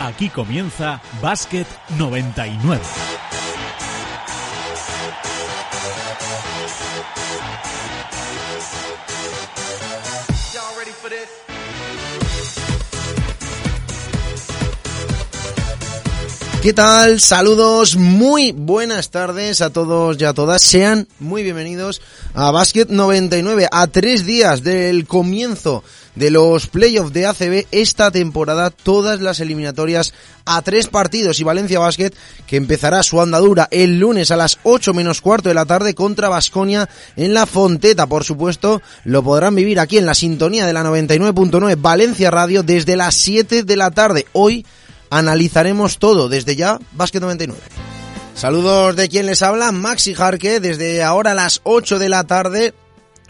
[0.00, 1.66] Aquí comienza Básquet
[1.98, 3.25] 99.
[16.66, 17.20] ¿Qué tal?
[17.20, 20.62] Saludos, muy buenas tardes a todos y a todas.
[20.62, 22.02] Sean muy bienvenidos
[22.34, 25.84] a Basket 99, a tres días del comienzo
[26.16, 30.12] de los playoffs de ACB esta temporada, todas las eliminatorias
[30.44, 32.10] a tres partidos y Valencia Basket
[32.48, 36.28] que empezará su andadura el lunes a las 8 menos cuarto de la tarde contra
[36.28, 38.08] Basconia en la Fonteta.
[38.08, 42.96] Por supuesto, lo podrán vivir aquí en la sintonía de la 99.9 Valencia Radio desde
[42.96, 44.26] las 7 de la tarde.
[44.32, 44.66] Hoy
[45.10, 47.60] analizaremos todo desde ya Basket 99.
[48.34, 52.74] Saludos de quien les habla, Maxi Jarque, desde ahora a las 8 de la tarde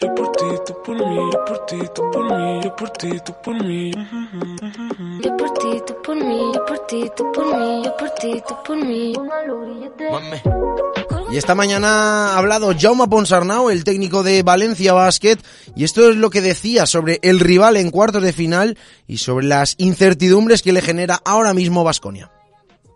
[11.36, 15.36] Y esta mañana ha hablado Jaume Ponsarnau, el técnico de Valencia Basket,
[15.76, 19.46] y esto es lo que decía sobre el rival en cuartos de final y sobre
[19.46, 22.32] las incertidumbres que le genera ahora mismo Vasconia.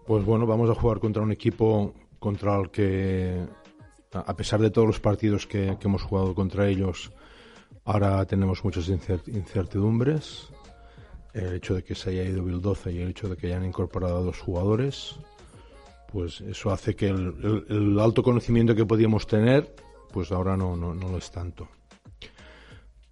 [0.07, 3.45] Pues bueno, vamos a jugar contra un equipo contra el que,
[4.13, 7.11] a pesar de todos los partidos que, que hemos jugado contra ellos,
[7.83, 10.47] ahora tenemos muchas incer- incertidumbres.
[11.33, 13.65] El hecho de que se haya ido Bill 12 y el hecho de que hayan
[13.65, 15.15] incorporado a dos jugadores,
[16.11, 19.73] pues eso hace que el, alto conocimiento que podíamos tener,
[20.11, 21.67] pues ahora no, no, no lo es tanto.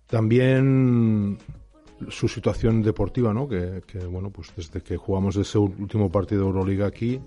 [0.08, 1.38] También
[2.10, 3.48] su situación deportiva, ¿no?
[3.48, 7.20] Que, que, bueno, pues desde que jugamos ese último partido de Euroliga aquí,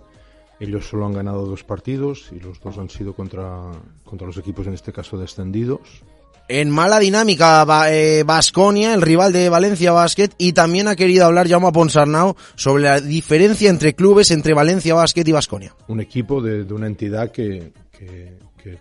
[0.61, 3.71] ellos solo han ganado dos partidos y los dos han sido contra,
[4.05, 6.03] contra los equipos, en este caso, descendidos.
[6.53, 11.71] En mala dinámica, Vasconia, el rival de Valencia Basket, y también ha querido hablar Jaume
[11.71, 15.77] Ponsarnau sobre la diferencia entre clubes entre Valencia Basket y Vasconia.
[15.87, 17.73] Un equipo de, una entidad que,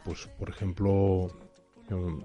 [0.04, 1.30] pues, por ejemplo,
[1.92, 2.18] no-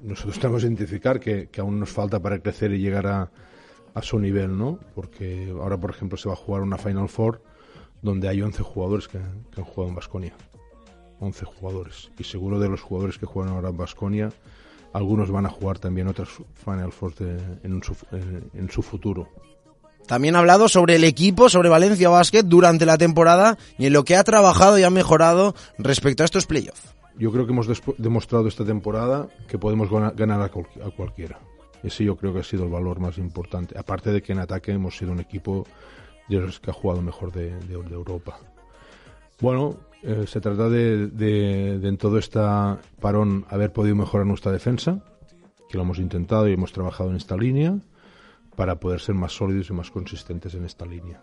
[0.00, 3.30] nosotros tenemos que identificar que, aún nos falta para crecer y llegar a,
[4.00, 4.78] su nivel, ¿no?
[4.94, 7.42] Porque ahora, por ejemplo, se va a jugar una Final Four
[8.00, 10.34] donde hay 11 jugadores que, que han jugado en Basconia.
[11.18, 12.12] 11 jugadores.
[12.16, 14.30] Y seguro de los jugadores que juegan ahora en Basconia,
[14.94, 16.30] algunos van a jugar también otras
[16.64, 19.28] Final Four de- en, su, en- en su futuro.
[20.06, 24.04] También ha hablado sobre el equipo, sobre Valencia Basket durante la temporada y en lo
[24.04, 26.94] que ha trabajado y ha mejorado respecto a estos playoffs.
[27.18, 27.68] Yo creo que hemos
[27.98, 31.38] demostrado esta temporada que podemos gana- ganar a, cual- a cualquiera.
[31.82, 33.78] Ese yo creo que ha sido el valor más importante.
[33.78, 35.66] Aparte de que en ataque hemos sido un equipo
[36.28, 38.38] de los que ha jugado mejor de, de- de Europa.
[39.40, 42.38] Bueno, eh, se trata de, de- de en todo este
[43.00, 45.02] parón haber podido mejorar nuestra defensa,
[45.68, 47.78] que lo hemos intentado y hemos trabajado en esta línea.
[48.56, 51.20] para poder ser más sólidos y más consistentes en esta línea.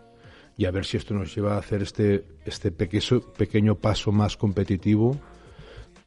[0.58, 4.36] Y a ver si esto nos lleva a hacer este, este pequeño, pequeño paso más
[4.36, 5.16] competitivo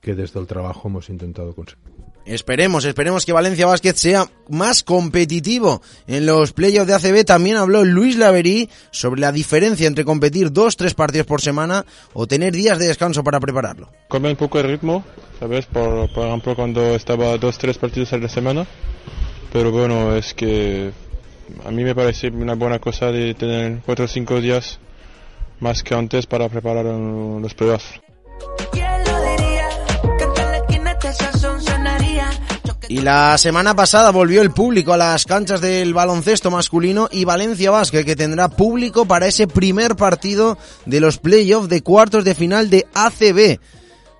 [0.02, 2.05] que desde el trabajo hemos intentado conseguir.
[2.26, 7.24] Esperemos, esperemos que Valencia Basket sea más competitivo en los playoffs de ACB.
[7.24, 12.26] También habló Luis Laverí sobre la diferencia entre competir dos, tres partidos por semana o
[12.26, 13.90] tener días de descanso para prepararlo.
[14.10, 15.04] Cambia un poco el ritmo,
[15.40, 15.68] ¿sabes?
[15.68, 18.66] Por, por ejemplo, cuando estaba dos, tres partidos a la semana.
[19.54, 20.92] Pero bueno, es que
[21.64, 24.80] a mí me parece una buena cosa de tener cuatro o cinco días
[25.60, 28.02] más que antes para preparar los playoffs.
[32.88, 37.72] Y la semana pasada volvió el público a las canchas del baloncesto masculino y Valencia
[37.72, 42.70] Basket que tendrá público para ese primer partido de los playoffs de cuartos de final
[42.70, 43.60] de ACB.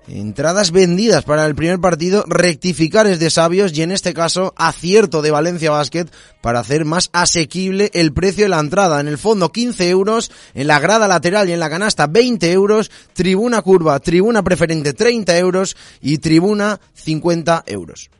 [0.08, 5.20] Entradas vendidas para el primer partido, rectificar es de sabios y en este caso acierto
[5.20, 6.06] de Valencia Basket
[6.40, 9.00] para hacer más asequible el precio de la entrada.
[9.00, 12.90] En el fondo 15 euros, en la grada lateral y en la canasta 20 euros,
[13.14, 18.10] tribuna curva, tribuna preferente 30 euros y tribuna 50 euros.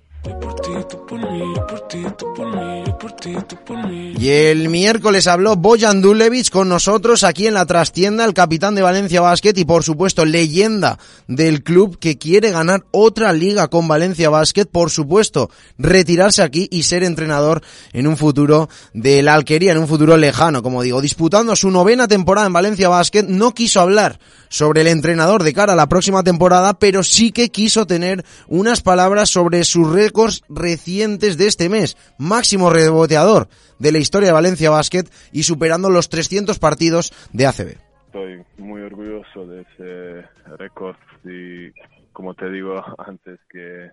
[4.19, 8.83] Y el miércoles habló Bojan Dulevich con nosotros aquí en la trastienda, el capitán de
[8.83, 14.31] Valencia Basket y por supuesto leyenda del club que quiere ganar otra liga con Valencia
[14.31, 17.63] Basket, por supuesto retirarse aquí y ser entrenador
[17.93, 22.09] en un futuro de la Alquería, en un futuro lejano, como digo, disputando su novena
[22.09, 24.19] temporada en Valencia Basket, no quiso hablar
[24.49, 28.81] sobre el entrenador de cara a la próxima temporada, pero sí que quiso tener unas
[28.81, 31.97] palabras sobre sus récords recientes de este mes.
[32.19, 33.49] Máximo reboteador
[33.79, 37.77] de la historia de Valencia Basket y superando los 300 partidos de ACB.
[38.07, 41.71] Estoy muy orgulloso de ese récord y
[42.13, 43.91] como te digo antes que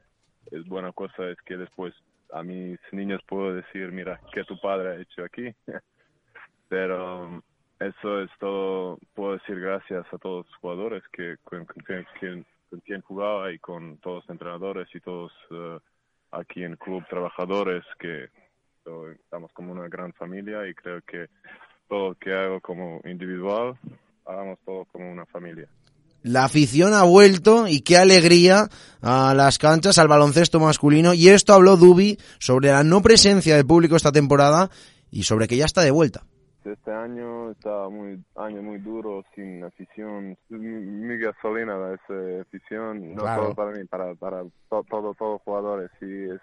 [0.51, 1.93] es buena cosa es que después
[2.31, 5.53] a mis niños puedo decir, mira, que tu padre ha hecho aquí.
[6.69, 7.43] Pero
[7.79, 12.45] eso es todo, puedo decir gracias a todos los jugadores que con, quien,
[12.85, 15.79] quien jugaba y con todos los entrenadores y todos uh,
[16.33, 18.27] aquí en club trabajadores que
[19.21, 21.27] estamos como una gran familia y creo que
[21.87, 23.77] todo lo que hago como individual
[24.25, 25.67] hagamos todo como una familia.
[26.21, 28.69] La afición ha vuelto y qué alegría
[29.01, 31.13] a las canchas, al baloncesto masculino.
[31.13, 34.69] Y esto habló Dubi sobre la no presencia de público esta temporada
[35.11, 36.23] y sobre que ya está de vuelta
[36.65, 43.55] este año está muy año muy duro sin afición mi, gasolina esa afición no solo
[43.55, 46.41] para mí para para todos todo, todo jugadores y es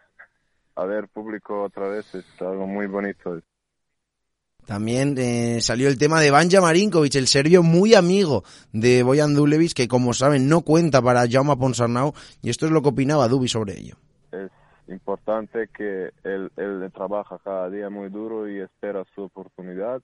[0.77, 3.41] a ver público otra vez es algo muy bonito
[4.67, 9.73] también eh, salió el tema de Banja Marinkovic, el serbio muy amigo de Bojan Dulevic,
[9.73, 12.13] que como saben no cuenta para Jaume Ponsarnau,
[12.43, 13.97] y esto es lo que opinaba Dubi sobre ello.
[14.31, 14.51] Es
[14.91, 20.03] importante que él, él trabaja cada día muy duro y espera su oportunidad.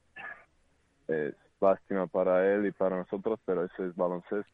[1.08, 4.52] Es lástima para él y para nosotros, pero eso es baloncesto.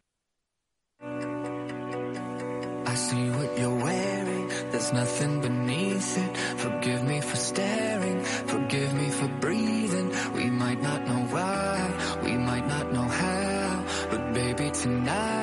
[2.92, 6.36] I see what you're wearing, there's nothing beneath it.
[6.58, 10.12] Forgive me for staring, forgive me for breathing.
[10.34, 15.41] We might not know why, we might not know how, but baby tonight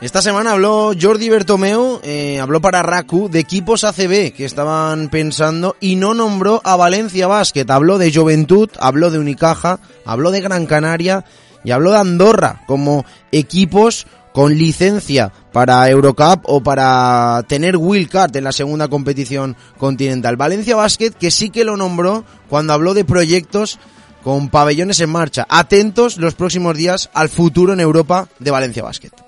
[0.00, 5.74] Esta semana habló Jordi Bertomeu, eh, habló para Raku de equipos ACB que estaban pensando
[5.80, 7.68] y no nombró a Valencia Basket.
[7.68, 11.24] Habló de Juventud, habló de Unicaja, habló de Gran Canaria
[11.64, 17.76] y habló de Andorra como equipos con licencia para Eurocup o para tener
[18.08, 20.36] Card en la segunda competición continental.
[20.36, 23.80] Valencia Basket que sí que lo nombró cuando habló de proyectos
[24.22, 25.44] con pabellones en marcha.
[25.48, 29.27] Atentos los próximos días al futuro en Europa de Valencia Basket.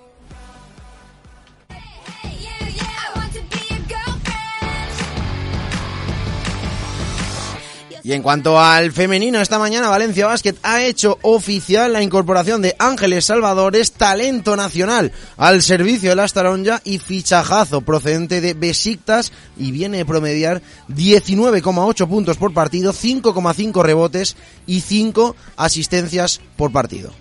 [8.10, 12.74] Y en cuanto al femenino, esta mañana Valencia Basket ha hecho oficial la incorporación de
[12.76, 19.70] Ángeles Salvadores, talento nacional, al servicio de la Staronja y fichajazo procedente de Besiktas y
[19.70, 24.36] viene a promediar 19,8 puntos por partido, 5,5 rebotes
[24.66, 27.12] y 5 asistencias por partido.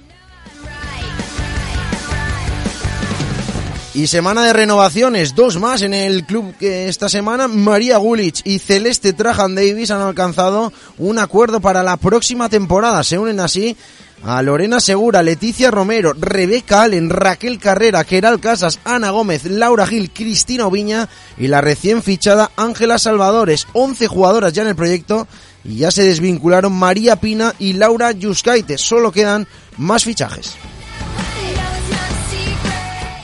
[3.94, 7.48] Y semana de renovaciones, dos más en el club que esta semana.
[7.48, 13.04] María Gulich y Celeste Trajan Davis han alcanzado un acuerdo para la próxima temporada.
[13.04, 13.76] Se unen así
[14.24, 20.12] a Lorena Segura, Leticia Romero, Rebeca Allen, Raquel Carrera, Keral Casas, Ana Gómez, Laura Gil,
[20.12, 23.66] Cristina Oviña y la recién fichada Ángela Salvadores.
[23.74, 25.28] 11 jugadoras ya en el proyecto
[25.64, 28.78] y ya se desvincularon María Pina y Laura Yuskaite.
[28.78, 30.54] Solo quedan más fichajes.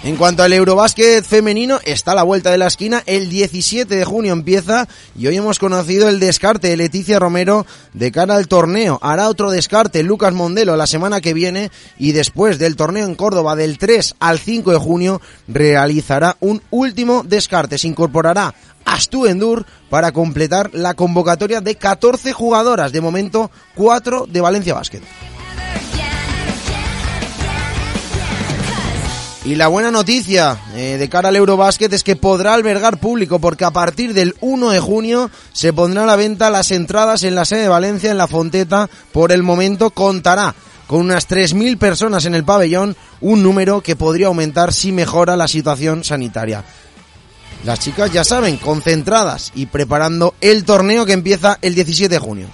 [0.06, 3.02] En cuanto al Eurobásquet femenino, está a la vuelta de la esquina.
[3.08, 8.12] El 17 de junio empieza y hoy hemos conocido el descarte de Leticia Romero de
[8.12, 9.00] cara al torneo.
[9.02, 13.56] Hará otro descarte Lucas Mondelo la semana que viene y después del torneo en Córdoba
[13.56, 17.80] del 3 al 5 de junio realizará un último descarte.
[17.80, 18.54] Se incorporará
[18.86, 22.92] Astu Endur para completar la convocatoria de 14 jugadoras.
[22.92, 25.02] De momento, 4 de Valencia Basket.
[29.46, 33.64] Y la buena noticia eh, de cara al Eurobásquet es que podrá albergar público porque
[33.64, 37.46] a partir del 1 de junio se pondrán a la venta las entradas en la
[37.46, 38.90] sede de Valencia en la Fonteta.
[39.12, 40.56] Por el momento contará
[40.88, 45.48] con unas 3.000 personas en el pabellón, un número que podría aumentar si mejora la
[45.48, 46.64] situación sanitaria.
[47.66, 52.48] Las chicas ya saben, concentradas y preparando el torneo que empieza el 17 de junio.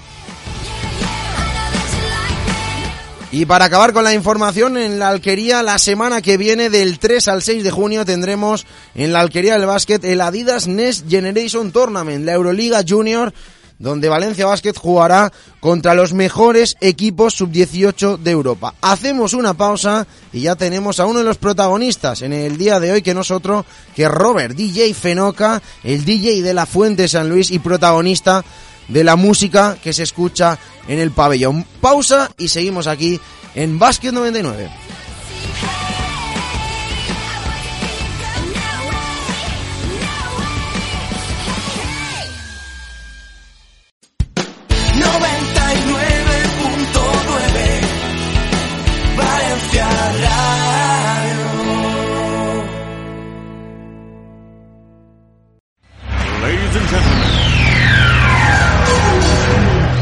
[3.34, 7.30] Y para acabar con la información, en la Alquería, la semana que viene, del 3
[7.30, 12.26] al 6 de junio, tendremos en la Alquería del Básquet el Adidas Next Generation Tournament,
[12.26, 13.34] la Euroliga Junior,
[13.80, 18.76] donde Valencia Básquet jugará contra los mejores equipos sub-18 de Europa.
[18.82, 22.92] Hacemos una pausa y ya tenemos a uno de los protagonistas en el día de
[22.92, 27.30] hoy, que no es otro que Robert, DJ Fenoca, el DJ de la Fuente San
[27.30, 28.44] Luis y protagonista
[28.92, 30.58] de la música que se escucha
[30.88, 31.66] en el pabellón.
[31.80, 33.20] Pausa y seguimos aquí
[33.56, 34.70] en Básquet 99.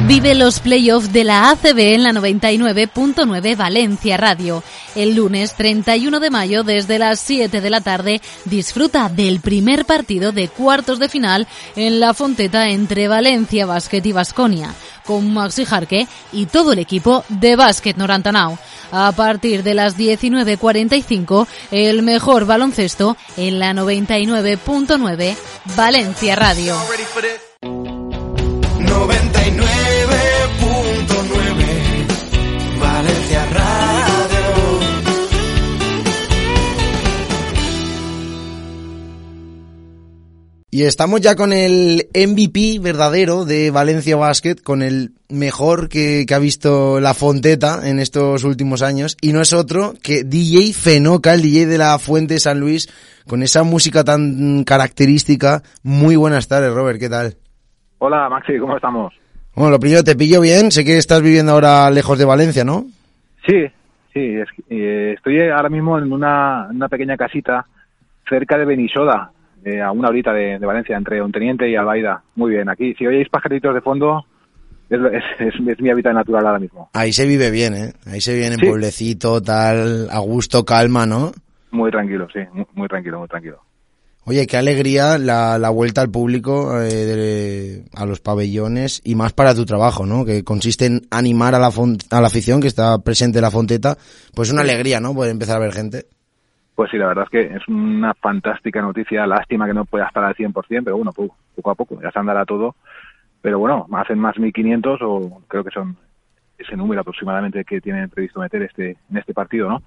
[0.10, 4.64] Vive los playoffs de la ACB en la 99.9 Valencia Radio.
[4.96, 10.32] El lunes 31 de mayo desde las 7 de la tarde disfruta del primer partido
[10.32, 14.74] de cuartos de final en la Fonteta entre Valencia Basket y Vasconia
[15.06, 18.58] con Maxi Jarque y todo el equipo de Básquet Norantanao.
[18.92, 25.36] A partir de las 19.45, el mejor baloncesto en la 99.9
[25.76, 26.76] Valencia Radio.
[27.62, 29.79] 99.9
[40.72, 46.36] Y estamos ya con el MVP verdadero de Valencia Basket, con el mejor que, que,
[46.36, 51.34] ha visto la Fonteta en estos últimos años, y no es otro que DJ Fenoca,
[51.34, 52.88] el DJ de la Fuente San Luis,
[53.28, 55.64] con esa música tan característica.
[55.82, 57.34] Muy buenas tardes, Robert, ¿qué tal?
[57.98, 59.14] Hola, Maxi, ¿cómo estamos?
[59.56, 62.86] Bueno, lo primero, te pillo bien, sé que estás viviendo ahora lejos de Valencia, ¿no?
[63.46, 63.66] Sí,
[64.14, 67.66] sí, es, eh, estoy ahora mismo en una, pequeña casita
[68.28, 69.32] cerca de Benisoda,
[69.66, 72.24] eh, a una horita de, de, Valencia, entre Onteniente y Albaida.
[72.36, 74.26] Muy bien, aquí, si oyeis pajaritos de fondo,
[74.90, 75.00] es,
[75.40, 76.90] es, es, mi hábitat natural ahora mismo.
[76.94, 77.94] Ahí se vive bien, ¿eh?
[78.06, 78.66] Ahí se vive en sí.
[78.66, 81.32] pueblecito, tal, a gusto, calma, ¿no?
[81.72, 83.62] Muy tranquilo, sí, muy, muy tranquilo, muy tranquilo.
[84.26, 89.34] Oye, qué alegría la, la vuelta al público, eh, de, a los pabellones y más
[89.34, 90.24] para tu trabajo, ¿no?
[90.24, 91.72] Que consiste en animar a la,
[92.12, 93.98] a la afición que está presente en la Fonteta.
[94.36, 95.16] Pues una alegría, ¿no?
[95.16, 96.06] Poder empezar a ver gente.
[96.80, 99.28] Pues sí, la verdad es que es una fantástica noticia.
[99.28, 102.20] Lástima que no pueda estar al 100%, pero bueno, poco, poco a poco, ya se
[102.20, 102.74] andará todo.
[103.42, 105.98] Pero bueno, hacen más 1.500 o creo que son
[106.58, 109.84] ese número aproximadamente que tienen previsto meter este en este partido, ¿no?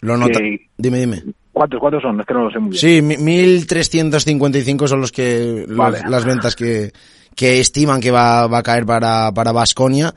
[0.00, 0.40] Lo nota.
[0.76, 1.22] Dime, dime.
[1.52, 2.18] ¿Cuántos, ¿Cuántos son?
[2.18, 2.80] Es que no lo sé muy bien.
[2.80, 6.00] Sí, 1.355 son los que vale.
[6.00, 6.90] los, las ventas que,
[7.36, 10.12] que estiman que va, va a caer para para Vasconia,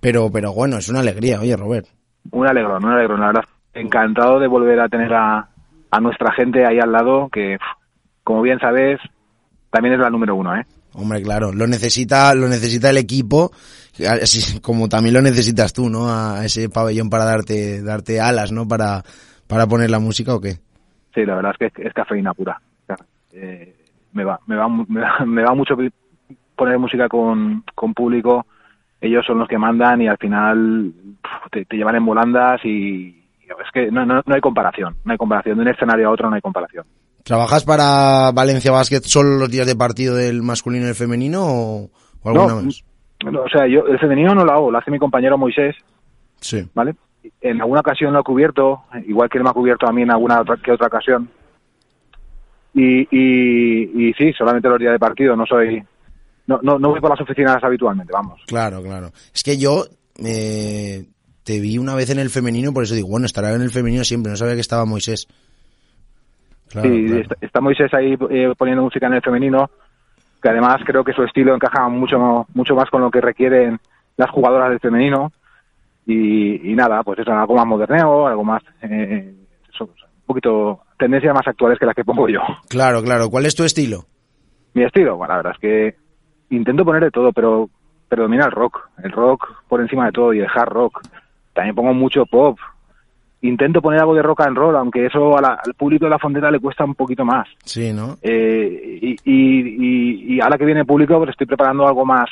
[0.00, 1.88] pero pero bueno, es una alegría, oye, Robert.
[2.30, 3.44] Un alegrón, un alegrón, la verdad.
[3.76, 5.48] Encantado de volver a tener a,
[5.90, 7.58] a nuestra gente ahí al lado, que
[8.24, 8.98] como bien sabes,
[9.70, 10.66] también es la número uno, ¿eh?
[10.94, 13.50] Hombre, claro, lo necesita, lo necesita el equipo,
[14.10, 16.08] así como también lo necesitas tú, ¿no?
[16.08, 18.66] A ese pabellón para darte, darte alas, ¿no?
[18.66, 19.02] Para,
[19.46, 20.54] para poner la música o qué.
[21.14, 22.60] Sí, la verdad es que es cafeína pura.
[23.32, 23.76] Eh,
[24.12, 25.76] me va, me va, me va, me va mucho
[26.56, 28.46] poner música con, con público.
[29.00, 30.92] Ellos son los que mandan y al final
[31.52, 33.25] te, te llevan en volandas y
[33.76, 34.96] que no, no, no hay comparación.
[35.04, 36.86] No hay comparación de un escenario a otro, no hay comparación.
[37.22, 41.90] ¿Trabajas para Valencia Basket solo los días de partido del masculino y el femenino o,
[42.22, 42.84] o alguna no, más?
[43.24, 45.76] No, o sea, yo el femenino no lo hago, lo hace mi compañero Moisés.
[46.40, 46.66] Sí.
[46.74, 46.94] ¿Vale?
[47.40, 50.10] En alguna ocasión lo he cubierto, igual que él me ha cubierto a mí en
[50.10, 51.28] alguna otra, que otra ocasión.
[52.72, 55.82] Y, y, y sí, solamente los días de partido, no soy.
[56.46, 58.40] No, no, no voy por las oficinas habitualmente, vamos.
[58.46, 59.10] Claro, claro.
[59.34, 59.84] Es que yo.
[60.24, 61.04] Eh,
[61.46, 64.02] te vi una vez en el femenino, por eso digo, bueno, estará en el femenino
[64.02, 65.28] siempre, no sabía que estaba Moisés.
[66.68, 69.70] Claro, sí, Está, está, Moisés ahí eh, poniendo música en el femenino,
[70.42, 73.78] que además creo que su estilo encaja mucho, mucho más con lo que requieren
[74.16, 75.32] las jugadoras del femenino.
[76.04, 79.32] Y, y nada, pues eso, algo más moderneo, algo más, eh,
[79.72, 82.40] eso, un poquito, tendencias más actuales que las que pongo yo.
[82.68, 83.30] Claro, claro.
[83.30, 84.04] ¿Cuál es tu estilo?
[84.74, 85.96] Mi estilo, bueno, la verdad es que
[86.50, 87.70] intento poner de todo, pero
[88.08, 91.02] predomina el rock, el rock por encima de todo y el hard rock.
[91.56, 92.58] También pongo mucho pop.
[93.40, 96.18] Intento poner algo de rock and roll, aunque eso a la, al público de la
[96.18, 97.48] fondeta le cuesta un poquito más.
[97.64, 98.16] Sí, ¿no?
[98.20, 99.60] Eh, y, y,
[100.34, 102.28] y, y, ahora que viene el público, pues estoy preparando algo más,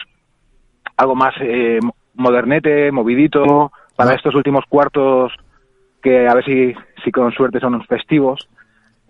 [0.99, 1.79] algo más eh,
[2.15, 4.15] modernete, movidito, para Ah.
[4.15, 5.33] estos últimos cuartos
[6.03, 8.47] que a ver si, si con suerte son festivos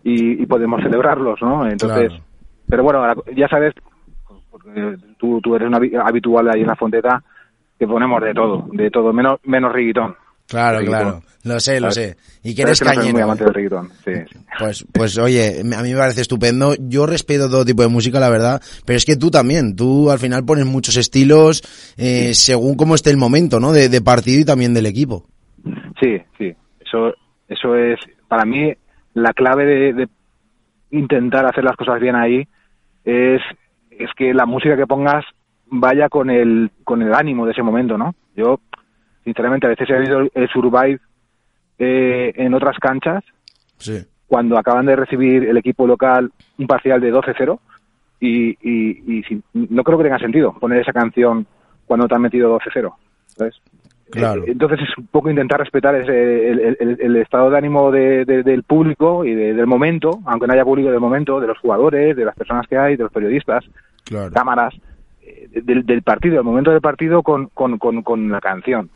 [0.05, 1.67] y, podemos celebrarlos, ¿no?
[1.67, 2.25] Entonces, Claro.
[2.69, 3.75] pero bueno, ya sabes,
[4.51, 7.23] porque tú, tú eres un habi- habitual ahí en la fonteta,
[7.79, 10.17] que ponemos de todo, de todo, menos, menos reggaetón.
[10.47, 11.01] Claro, Reggaetón.
[11.01, 11.23] claro.
[11.45, 12.17] Lo sé, lo sé.
[12.43, 13.25] Y que eres que no soy muy ¿eh?
[13.25, 14.13] amante del reggaetón, sí.
[14.59, 16.75] Pues, pues oye, a mí me parece estupendo.
[16.79, 18.63] Yo respeto todo tipo de música, la verdad.
[18.87, 19.75] Pero es que tú también.
[19.75, 21.63] Tú al final pones muchos estilos
[21.97, 23.73] eh, según cómo esté el momento, ¿no?
[23.73, 25.27] De, de partido y también del equipo.
[26.01, 26.55] Sí, sí.
[26.81, 27.15] Eso,
[27.49, 28.73] eso es, para mí,
[29.15, 30.09] la clave de, de
[30.91, 32.47] intentar hacer las cosas bien ahí
[33.05, 33.41] es,
[33.91, 35.25] es que la música que pongas
[35.67, 38.15] vaya con el, con el ánimo de ese momento, ¿no?
[38.37, 38.61] Yo,
[39.25, 41.01] sinceramente, a veces he oído el Survive
[41.79, 43.25] eh, en otras canchas
[43.79, 44.05] Sí.
[44.27, 47.59] cuando acaban de recibir el equipo local un parcial de 12-0
[48.21, 51.47] y, y, y si- no creo que tenga sentido poner esa canción
[51.87, 52.95] cuando te han metido 12-0.
[53.27, 53.55] ¿sabes?
[54.11, 54.43] Claro.
[54.45, 57.91] Eh, Entonces es un poco intentar respetar ese, el, el- el- el estado de ánimo
[57.91, 61.49] de- de- del público y de- del momento, aunque no haya público del momento, de
[61.49, 63.65] los jugadores, de las personas que hay, de los periodistas,
[64.05, 64.31] Claro.
[64.33, 64.73] cámaras,
[65.63, 68.91] del, del partido, del momento del partido con, con, con, con la canción.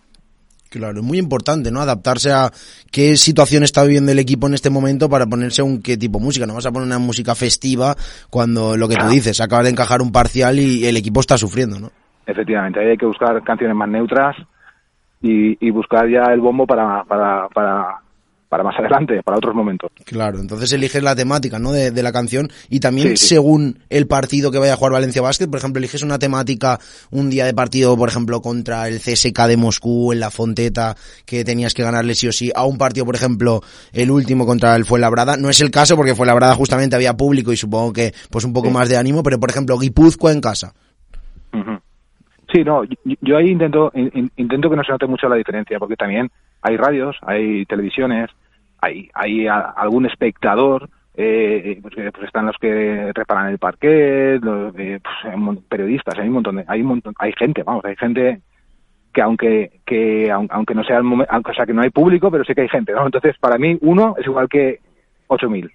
[0.70, 1.80] Claro, es muy importante, ¿no?
[1.80, 2.50] Adaptarse a
[2.92, 6.24] qué situación está viviendo el equipo en este momento para ponerse un qué tipo de
[6.26, 6.46] música.
[6.46, 7.96] No vas a poner una música festiva
[8.28, 11.80] cuando lo que tú dices, acaba de encajar un parcial y el equipo está sufriendo,
[11.80, 11.90] ¿no?
[12.26, 14.36] Efectivamente, ahí hay que buscar canciones más neutras
[15.22, 18.02] y, y buscar ya el bombo para, para, para,
[18.48, 19.90] para más adelante, para otros momentos.
[20.04, 21.72] Claro, entonces eliges la temática, ¿no?
[21.72, 23.26] De, de la canción y también Sí, sí.
[23.34, 26.78] según el partido que vaya a jugar Valencia Basket, por ejemplo, eliges una temática
[27.10, 31.44] un día de partido, por ejemplo, contra el CSK de Moscú en la Fonteta, que
[31.44, 33.60] tenías que ganarle sí o sí, a un partido, por ejemplo,
[33.92, 35.36] el último contra el Fuenlabrada.
[35.36, 38.68] No es el caso porque Fuenlabrada justamente había público y supongo que pues un poco
[38.68, 38.74] Sí.
[38.74, 40.72] más de ánimo, pero por ejemplo, Guipúzcoa en casa.
[42.52, 45.36] Sí, no, yo, yo ahí intento in- in- intento que no se note mucho la
[45.36, 46.30] diferencia, porque también
[46.62, 48.30] hay radios, hay televisiones,
[48.80, 54.40] hay hay a- algún espectador, eh, pues, que, pues están los que reparan el parquet,
[54.42, 57.96] los, eh, pues, periodistas, hay un montón, de, hay un montón, hay gente, vamos, hay
[57.96, 58.40] gente
[59.12, 61.90] que aunque que aun- aunque no sea el momen- aunque o sea que no hay
[61.90, 63.04] público, pero sí que hay gente, ¿no?
[63.06, 64.80] Entonces para mí uno es igual que
[65.28, 65.70] 8000.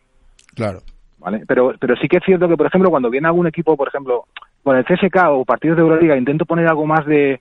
[0.55, 0.79] Claro.
[1.19, 1.43] ¿vale?
[1.47, 4.25] Pero, pero sí que es cierto que, por ejemplo, cuando viene algún equipo, por ejemplo,
[4.61, 7.39] con el CSK o partidos de Euroliga, intento poner algo más de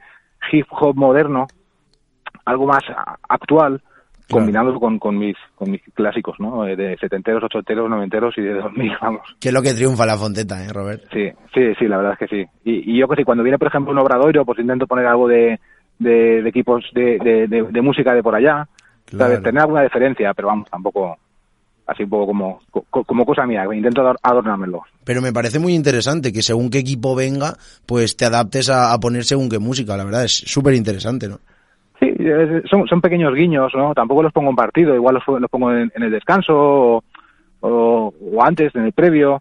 [0.52, 1.46] hip hop moderno,
[2.44, 2.82] algo más
[3.28, 3.80] actual,
[4.30, 6.66] combinándolo con, con mis con mis clásicos, ¿no?
[6.66, 9.22] Eh, De setenteros, ochenteros, noventeros y de 2000, vamos.
[9.40, 11.02] Que es lo que triunfa la Fonteta, ¿eh, Robert?
[11.12, 12.50] Sí, sí, sí, la verdad es que sí.
[12.64, 15.28] Y, y yo que sí, cuando viene, por ejemplo, un obradoiro, pues intento poner algo
[15.28, 15.60] de,
[15.98, 18.66] de, de equipos de, de, música de por allá,
[19.10, 19.38] ¿sabes?
[19.38, 19.42] Claro.
[19.42, 21.16] Tener alguna diferencia, pero vamos, tampoco
[21.86, 24.82] así un poco como, co- como cosa mía, intento ador- adornármelo.
[25.04, 27.54] Pero me parece muy interesante que según qué equipo venga,
[27.86, 31.40] pues te adaptes a, a poner según qué música, la verdad, es súper interesante, ¿no?
[32.02, 32.12] Sí,
[32.68, 33.94] son, son pequeños guiños, ¿no?
[33.94, 37.04] Tampoco los pongo en partido, igual los, los pongo en, el descanso
[37.60, 38.12] o,
[38.44, 39.40] antes, en el previo,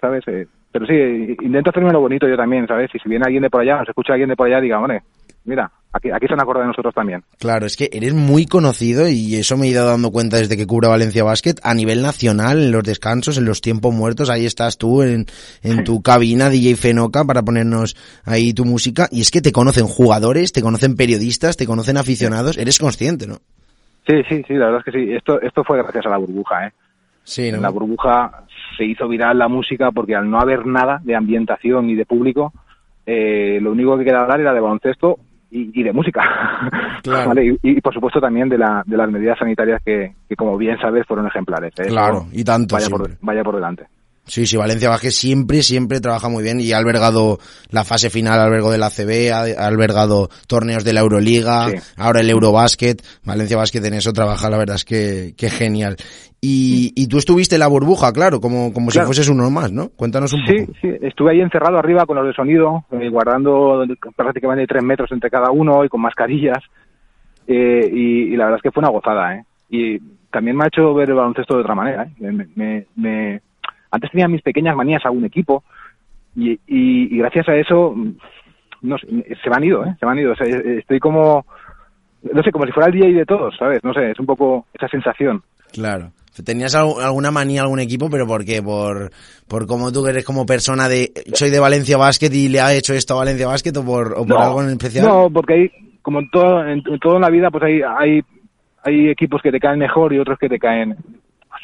[0.00, 0.22] ¿sabes?
[0.28, 2.88] Eh, pero sí, intento hacerme lo bonito yo también, ¿sabes?
[2.94, 5.02] Y si viene alguien de por allá, se escucha alguien de por allá, diga, hombre,
[5.44, 7.22] mira, aquí, aquí se han acordado de nosotros también.
[7.38, 10.66] Claro, es que eres muy conocido y eso me he ido dando cuenta desde que
[10.66, 14.78] cubro Valencia Basket a nivel nacional, en los descansos, en los tiempos muertos, ahí estás
[14.78, 15.26] tú en,
[15.62, 19.86] en tu cabina DJ Fenoca para ponernos ahí tu música y es que te conocen
[19.86, 23.36] jugadores, te conocen periodistas, te conocen aficionados, eres consciente, ¿no?
[24.06, 25.12] Sí, sí, sí, la verdad es que sí.
[25.12, 26.72] Esto, esto fue gracias a la burbuja, ¿eh?
[27.24, 28.44] Sí, En la burbuja
[28.76, 32.52] se hizo viral la música porque al no haber nada de ambientación y de público,
[33.06, 35.18] eh, lo único que quedaba hablar era de baloncesto
[35.52, 36.22] y, y de música.
[37.02, 37.30] Claro.
[37.30, 37.58] ¿Vale?
[37.64, 40.78] Y, y, por supuesto también de, la, de las medidas sanitarias que, que, como bien
[40.78, 41.72] sabes, fueron ejemplares.
[41.80, 41.88] ¿eh?
[41.88, 43.86] Claro, y tanto Vaya por, vaya por delante.
[44.24, 47.38] Sí, sí, Valencia Basket siempre, siempre trabaja muy bien y ha albergado
[47.70, 51.76] la fase final, ha albergado del ACB, ha ha albergado torneos de la Euroliga, Sí.
[51.96, 53.02] ahora el Eurobasket.
[53.24, 55.96] Valencia Basket en eso trabaja, la verdad es que, que genial.
[56.40, 59.06] Y, y tú estuviste en la burbuja, claro, como, como Claro.
[59.06, 59.88] si fueses uno más, ¿no?
[59.90, 60.72] Cuéntanos un Sí, poco.
[60.80, 63.84] sí, estuve ahí encerrado arriba con los de sonido, eh, guardando
[64.16, 66.62] prácticamente tres metros entre cada uno y con mascarillas.
[67.46, 69.44] Eh, y, y la verdad es que fue una gozada, ¿eh?
[69.68, 69.98] Y
[70.30, 72.12] también me ha hecho ver el baloncesto de otra manera, ¿eh?
[72.20, 73.40] Me- me- me-
[73.92, 75.62] Antes tenía mis pequeñas manías a un equipo
[76.34, 78.16] y, y- y gracias a eso, mm,
[78.82, 79.94] no sé, se me han ido, ¿eh?
[80.00, 80.32] Se me han ido.
[80.32, 81.46] O sea, estoy como,
[82.32, 83.84] no sé, como si fuera el día y de todos, ¿sabes?
[83.84, 85.42] No sé, es un poco esa sensación.
[85.72, 86.10] Claro.
[86.44, 88.08] ¿Tenías al- alguna manía, algún equipo?
[88.10, 88.62] ¿Pero por qué?
[88.62, 89.10] ¿Por,
[89.46, 91.12] por cómo tú eres como persona de...
[91.34, 94.24] Soy de Valencia Basket y le ha hecho esto a Valencia Basket o por, o
[94.24, 95.06] por No, algo en especial?
[95.06, 98.22] No, porque hay, como en todo, en, en todo en la vida, pues hay, hay,
[98.82, 100.96] hay equipos que te caen mejor y otros que te caen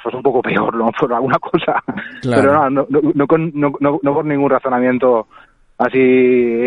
[0.02, 0.90] pues un poco peor, ¿no?
[0.98, 1.82] Por alguna cosa.
[2.22, 2.42] Claro.
[2.42, 5.26] Pero no, no, no, no, con- no, no- no por ningún razonamiento
[5.78, 5.92] así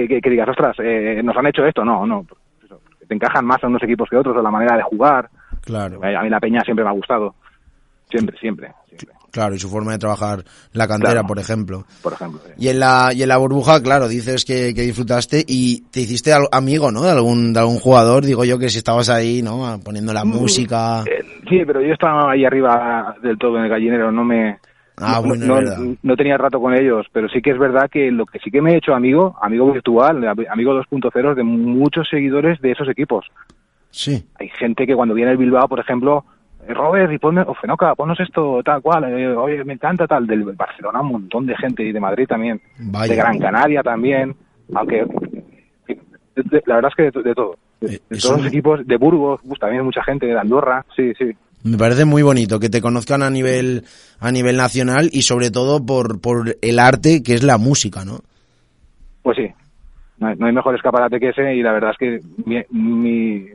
[0.07, 1.83] que, que digas, ostras, eh, nos han hecho esto.
[1.83, 2.23] No, no.
[2.23, 5.29] pues te encajan más a unos equipos que otros, o la manera de jugar.
[5.61, 5.99] Claro.
[6.03, 7.35] A mí la peña siempre me ha gustado.
[8.11, 8.71] Siempre, siempre,
[9.31, 10.43] Claro, y su forma de trabajar
[10.73, 11.27] la cantera, Claro.
[11.27, 11.85] por ejemplo.
[12.03, 12.41] por ejemplo.
[12.45, 12.51] sí.
[12.57, 16.33] Y en la, y en la burbuja, claro, dices que, que disfrutaste y te hiciste
[16.33, 17.03] al- amigo, ¿no?
[17.03, 19.79] De algún, de algún jugador, digo yo que si estabas ahí, ¿no?
[19.85, 21.03] Poniendo la música.
[21.03, 24.57] Eh, Sí, pero yo estaba ahí arriba del todo en el gallinero, no me...
[24.97, 28.11] Ah, no, bueno, no, no tenía rato con ellos, pero sí que es verdad que
[28.11, 32.61] lo que sí que me he hecho amigo, amigo virtual, amigo 2.0 de muchos seguidores
[32.61, 33.25] de esos equipos.
[33.89, 34.23] Sí.
[34.39, 36.23] Hay gente que cuando viene el Bilbao, por ejemplo,
[36.73, 40.43] Robert, y ponme, o Fenoca, ponnos esto, tal cual, eh, oye, me encanta tal, del
[40.43, 43.13] Barcelona un montón de gente y de Madrid también, Vaya.
[43.13, 44.35] de Gran Canaria también,
[44.73, 45.05] aunque
[45.87, 45.99] de-
[46.35, 47.55] de- la verdad es que de, de todo.
[47.79, 51.13] De, Eh, todos los me- equipos, de Burgos, pues, también mucha gente, de Andorra, sí,
[51.17, 51.31] sí.
[51.63, 53.83] Me parece muy bonito que te conozcan a nivel,
[54.19, 58.19] a nivel nacional y sobre todo por, por el arte que es la música, ¿no?
[59.23, 59.47] Pues sí,
[60.17, 63.45] no hay, no hay mejor escaparate que ese y la verdad es que mi, mi,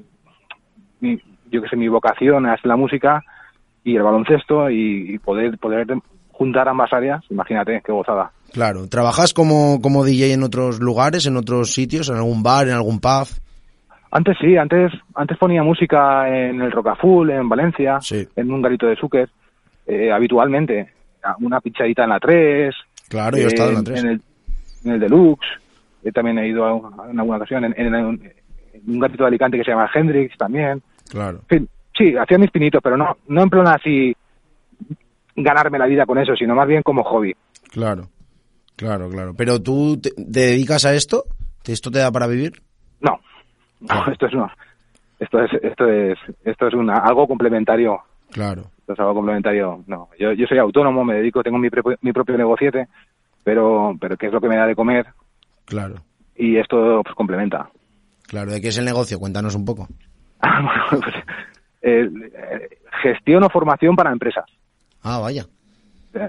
[1.00, 3.22] mi- yo que sé, mi vocación es la música
[3.84, 5.86] y el baloncesto y, y poder poder
[6.32, 8.30] juntar ambas áreas, imagínate, qué gozada.
[8.52, 8.88] Claro.
[8.88, 13.00] ¿Trabajas como, como DJ en otros lugares, en otros sitios, en algún bar, en algún
[13.00, 13.26] pub?
[14.10, 18.26] Antes sí, antes antes ponía música en el Rocaful, en Valencia, Sí.
[18.36, 19.28] en un garito de Súquer,
[19.86, 20.90] eh, habitualmente,
[21.40, 22.74] una pinchadita en la 3.
[23.08, 24.04] Claro, yo he estado en la 3.
[24.04, 24.20] En el,
[24.84, 25.46] en el Deluxe,
[26.04, 28.32] eh, también he ido a- en alguna ocasión, en, en- en
[28.86, 30.82] un garito de Alicante que se llama Hendrix también.
[31.10, 31.40] Claro.
[31.50, 34.14] En fin, sí, hacía mis pinitos, pero no, no en plan así
[35.34, 37.34] ganarme la vida con eso, sino más bien como hobby.
[37.70, 38.08] Claro.
[38.76, 39.34] Claro, claro.
[39.36, 41.24] Pero tú te, te dedicas a esto?
[41.64, 42.62] ¿Esto te da para vivir?
[43.00, 43.18] No,
[43.80, 44.48] no, esto es no.
[45.18, 47.98] Esto es, esto es, esto es una, algo complementario.
[48.30, 48.70] Claro.
[48.80, 49.82] Esto es algo complementario.
[49.86, 52.86] No, yo, yo soy autónomo, me dedico, tengo mi, propio- mi propio negociete,
[53.42, 55.06] pero, pero que es lo que me da de comer
[55.64, 55.96] Claro.
[56.36, 57.70] y esto pues complementa.
[58.28, 58.52] Claro.
[58.52, 59.18] ¿De qué es el negocio?
[59.18, 59.88] Cuéntanos un poco.
[60.42, 61.14] Bueno, pues,
[61.82, 62.68] eh, eh,
[63.02, 64.44] gestión o formación para empresas.
[65.02, 65.44] Ah, vaya.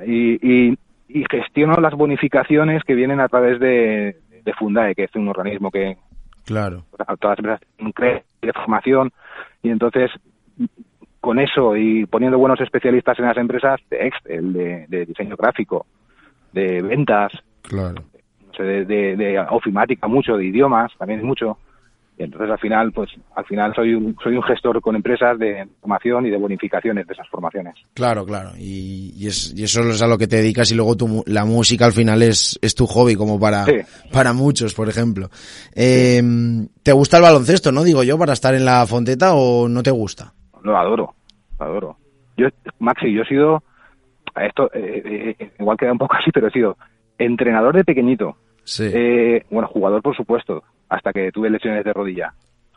[0.05, 0.33] y,
[0.69, 5.27] y, y gestiono las bonificaciones que vienen a través de, de Fundae, que es un
[5.29, 5.97] organismo que
[6.45, 6.85] Claro.
[7.19, 9.11] todas las empresas tienen de formación
[9.63, 10.09] y entonces
[11.19, 15.85] con eso y poniendo buenos especialistas en las empresas de Excel, de, de diseño gráfico,
[16.53, 18.01] de ventas, Claro.
[18.57, 21.57] de, de ofimática mucho, de idiomas también mucho.
[22.19, 25.67] Y entonces al final, pues al final soy un, soy un gestor con empresas de
[25.79, 27.75] formación y de bonificaciones de esas formaciones.
[27.93, 28.51] Claro, claro.
[28.57, 31.45] Y, y es, y eso es a lo que te dedicas y luego tu, la
[31.45, 33.73] música al final es, es tu hobby, como para, Sí.
[34.11, 35.29] para muchos, por ejemplo.
[35.75, 36.21] Eh,
[36.81, 37.83] ¿Te gusta el baloncesto, no?
[37.83, 40.33] Digo yo, para estar en la fonteta o no te gusta?
[40.63, 41.13] Lo adoro,
[41.59, 41.97] lo adoro.
[42.35, 42.47] Yo,
[42.79, 43.61] Maxi, yo he sido,
[44.41, 46.77] esto eh, eh, igual queda un poco así, pero he sido
[47.19, 48.37] entrenador de pequeñito.
[48.63, 48.89] Sí.
[48.91, 52.33] Eh, bueno, jugador por supuesto, hasta que tuve lesiones de rodilla.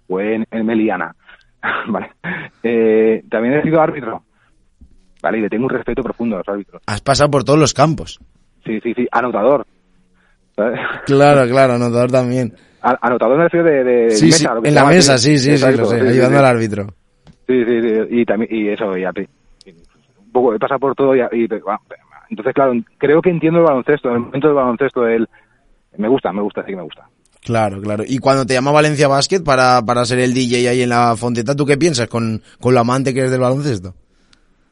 [0.06, 1.14] Fue en, en Meliana.
[1.88, 2.10] vale.
[2.62, 4.22] Eh, también he sido árbitro.
[5.22, 6.82] Vale, y le tengo un respeto profundo a los árbitros.
[6.86, 8.18] Has pasado por todos los campos.
[8.64, 9.66] Sí, sí, sí, anotador.
[10.56, 10.80] ¿sabes?
[11.06, 12.54] Claro, claro, anotador también.
[12.82, 14.54] A- Anotador me refiero de, de Sí, sí, mesa.
[14.54, 15.22] lo que en la mesa, aquí.
[15.22, 16.86] sí, sí, sí, lo sé, ayudando al árbitro.
[17.46, 21.20] Sí, sí, sí, y también y eso y, un poco he pasado por todo y,
[21.32, 21.80] y- bueno,
[22.30, 25.28] entonces claro, creo que entiendo el baloncesto, el momento del baloncesto el
[25.98, 27.06] me gusta, me gusta, sí que me gusta.
[27.50, 28.04] Claro, claro.
[28.06, 31.56] Y cuando te llama Valencia Basket para, para ser el DJ ahí en la fonteta,
[31.56, 33.92] ¿tú qué piensas con, con lo amante que eres del baloncesto?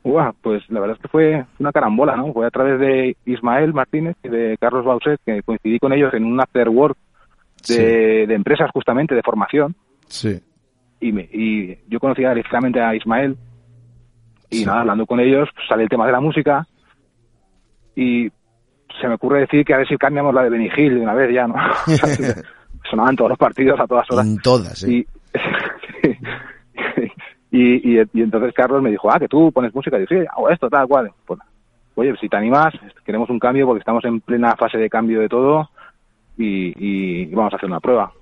[0.05, 2.33] Uah, pues la verdad es que fue una carambola, ¿no?
[2.33, 6.25] Fue a través de Ismael Martínez y de Carlos Bauset, que coincidí con ellos en
[6.25, 6.97] un after work
[7.67, 9.75] de, de empresas justamente, de formación,
[10.07, 10.41] Sí.
[11.01, 13.37] y, me, y yo conocía directamente a Ismael,
[14.51, 16.65] y nada, hablando con ellos, pues, sale el tema de la música,
[17.97, 18.31] y
[19.01, 21.15] se me ocurre decir que a ver si cambiamos la de Benny Hill de una
[21.15, 21.57] vez ya, ¿no?
[22.91, 24.27] Sonaban todos los partidos a todas horas.
[24.27, 24.91] En todas, ¿eh?
[24.91, 25.07] Y,
[27.51, 29.99] y, y, y entonces Carlos me dijo, ah, que tú pones música.
[29.99, 31.11] Y yo, sí, hago esto, tal cual.
[31.27, 31.41] Pues,
[31.95, 35.29] oye, si te animas, queremos un cambio porque estamos en plena fase de cambio de
[35.29, 35.69] todo
[36.37, 38.13] y, vamos a hacer una prueba.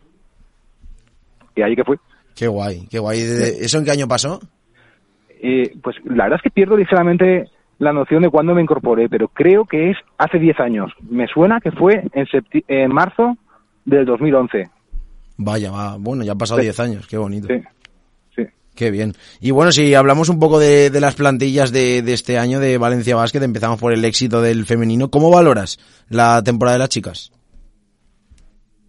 [1.55, 1.97] Y ahí que fui.
[2.35, 3.21] Qué guay, qué guay.
[3.23, 4.41] ¿De- ¿Eso en qué año pasó?
[5.43, 9.29] Eh, pues la verdad es que pierdo ligeramente la noción de cuándo me incorporé, pero
[9.29, 10.93] creo que es hace 10 años.
[11.11, 12.27] Me suena que fue en,
[12.69, 13.37] en marzo
[13.87, 14.69] del 2011.
[15.39, 15.97] Vaya, va.
[15.99, 16.65] Bueno, ya han pasado Sí.
[16.67, 17.49] 10 años, qué bonito.
[17.49, 17.63] Sí,
[18.37, 18.43] sí.
[18.75, 19.13] Qué bien.
[19.41, 22.77] Y bueno, si hablamos un poco de, de las plantillas de, de este año de
[22.79, 25.11] Valencia Basket, empezamos por el éxito del femenino.
[25.11, 25.79] ¿Cómo valoras
[26.11, 27.33] la temporada de las chicas?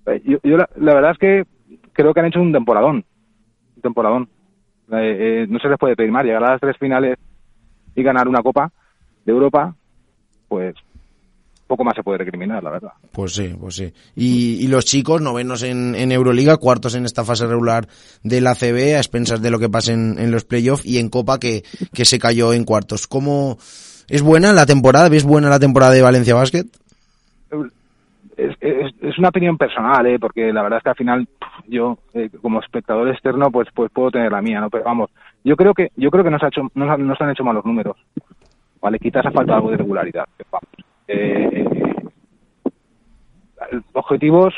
[0.07, 1.43] Eh, Yo, yo la, la verdad es que
[1.93, 3.05] creo que han hecho un temporadón.
[3.75, 4.29] Un temporadón.
[4.91, 6.23] Eh, eh, no se les puede pedir más.
[6.23, 7.17] Llegar a las tres finales
[7.95, 8.71] y ganar una copa
[9.25, 9.75] de Europa,
[10.47, 10.75] pues
[11.67, 12.91] poco más se puede recriminar, la verdad.
[13.11, 13.93] Pues sí, pues sí.
[14.15, 17.87] Y, y los chicos, novenos en, en Euroliga, cuartos en esta fase regular
[18.23, 21.09] de la CB, a expensas de lo que pase en, en los playoffs y en
[21.09, 23.07] Copa que, que se cayó en cuartos.
[23.07, 23.57] ¿Cómo
[24.09, 25.09] es buena la temporada?
[25.09, 26.65] ¿Ves buena la temporada de Valencia Basket?
[28.37, 30.19] Es, es, es una opinión personal, ¿eh?
[30.19, 31.27] porque la verdad es que al final
[31.67, 34.69] yo, eh, como espectador externo, pues pues puedo tener la mía, ¿no?
[34.69, 35.09] Pero vamos,
[35.43, 37.97] yo creo que yo creo que nos ha hecho nos, nos han hecho malos números.
[38.79, 40.25] Vale, quizás ha faltado algo de regularidad.
[40.51, 40.69] vamos.
[41.07, 41.65] Eh,
[43.93, 44.53] objetivos,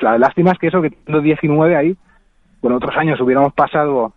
[0.00, 1.96] la lástima es que eso, que teniendo 19 ahí,
[2.60, 4.12] bueno, otros años hubiéramos pasado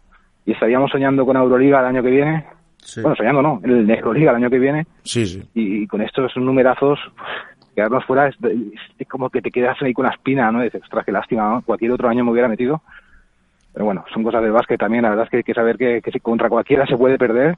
[0.45, 2.45] y estaríamos soñando con Euroliga el año que viene.
[3.01, 5.43] Bueno, soñando no, el Euroliga el año que viene Sí, sí.
[5.53, 6.99] y, y con estos numerazos
[7.75, 8.35] quedarnos fuera es,
[9.07, 10.61] como que te quedas ahí con la espina, ¿no?
[10.61, 11.61] Dices, ostras, qué lástima, ¿no?
[11.61, 12.81] Cualquier otro año me hubiera metido.
[13.73, 16.01] Pero bueno, son cosas del básquet también, la verdad es que hay que saber que,
[16.01, 17.55] que si contra cualquiera se puede perder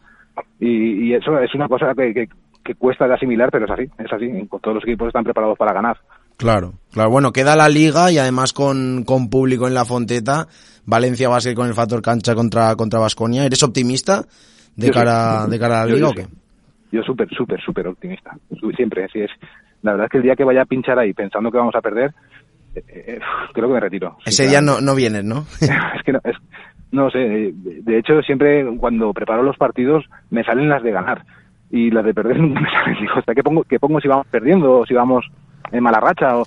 [0.59, 2.27] y, y eso es una cosa que, que,
[2.69, 5.73] que cuesta de asimilar, pero es así, es así, todos los equipos están preparados para
[5.73, 5.97] ganar.
[6.37, 7.09] Claro, claro.
[7.09, 10.47] Bueno, queda la liga y además con, con público en la Fonteta.
[10.85, 13.43] Valencia Basket con el factor cancha contra contra Vasconia.
[13.45, 14.21] ¿Eres optimista
[14.75, 14.99] de Yo sí.
[14.99, 16.23] cara de cara a la Yo- liga yo o qué?
[16.25, 16.29] sí.
[16.91, 18.37] Yo súper, súper, súper optimista.
[18.75, 19.31] Siempre, así es.
[19.81, 21.81] La verdad es que el día que vaya a pinchar ahí pensando que vamos a
[21.81, 22.13] perder,
[22.75, 23.19] eh, eh,
[23.53, 24.15] creo que me retiro.
[24.25, 25.45] Ese día no, no vienes, ¿no?
[25.61, 26.37] es que no, es-
[26.91, 31.23] no sé, eh, de hecho siempre cuando preparo los partidos me salen las de ganar
[31.71, 32.99] y las de perder nunca me salen.
[32.99, 35.25] Digo, ¿hasta qué pongo, qué pongo si vamos perdiendo o si vamos
[35.71, 36.37] en mala racha?
[36.37, 36.43] O,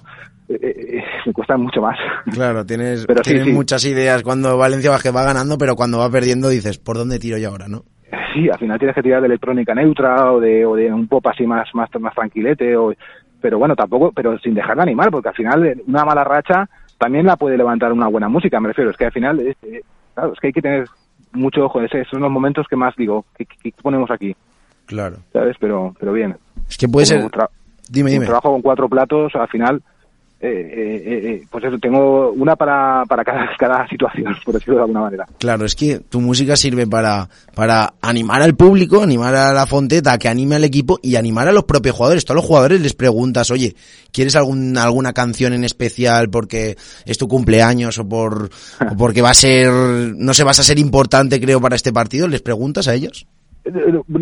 [0.49, 1.97] eh, eh, me cuesta mucho más.
[2.33, 3.53] Claro, tienes, Pero tienes sí.
[3.53, 7.39] muchas ideas cuando Valencia Basket va ganando, pero cuando va perdiendo dices, ¿por dónde tiro
[7.39, 7.83] yo ahora, no?
[8.35, 11.27] Sí, al final tienes que tirar de electrónica neutra o de, o de un pop
[11.27, 12.77] así más, más, más tranquilete.
[12.77, 12.93] O,
[13.41, 16.69] pero bueno, tampoco, pero sin dejar de animar, porque al final eh, una mala racha
[16.99, 18.91] también la puede levantar una buena música, me refiero.
[18.91, 19.83] Es que al final, es, eh,
[20.15, 20.87] claro, es que hay que tener
[21.33, 21.81] mucho ojo.
[21.83, 24.35] Esos son los momentos que más digo, ¿qué, qué- qué ponemos aquí?
[24.87, 25.18] Claro.
[25.33, 25.57] ¿Sabes?
[25.61, 26.37] Pero, pero bien.
[26.68, 27.31] Es que puede Como ser...
[27.31, 27.49] tra-
[27.88, 28.27] Dime, un dime.
[28.27, 29.83] trabajo con cuatro platos, al final,
[30.40, 31.03] eh, eh,
[31.35, 35.27] eh, pues eso, tengo una para, para cada, cada situación, por decirlo de alguna manera.
[35.38, 40.16] Claro, es que tu música sirve para, para animar al público, animar a la Fonteta,
[40.18, 42.25] que anime al equipo y animar a los propios jugadores.
[42.25, 43.75] Todos los jugadores les preguntas, oye,
[44.11, 48.45] ¿quieres algún, alguna canción en especial porque es tu cumpleaños o por,
[48.90, 52.27] o porque va a ser, no sé, vas a ser importante creo para este partido?
[52.27, 53.27] ¿Les preguntas a ellos?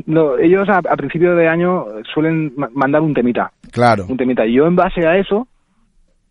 [0.07, 4.45] No, ellos a, a principio de año suelen ma- mandar un temita, Claro, un temita.
[4.47, 5.47] Y yo en base a eso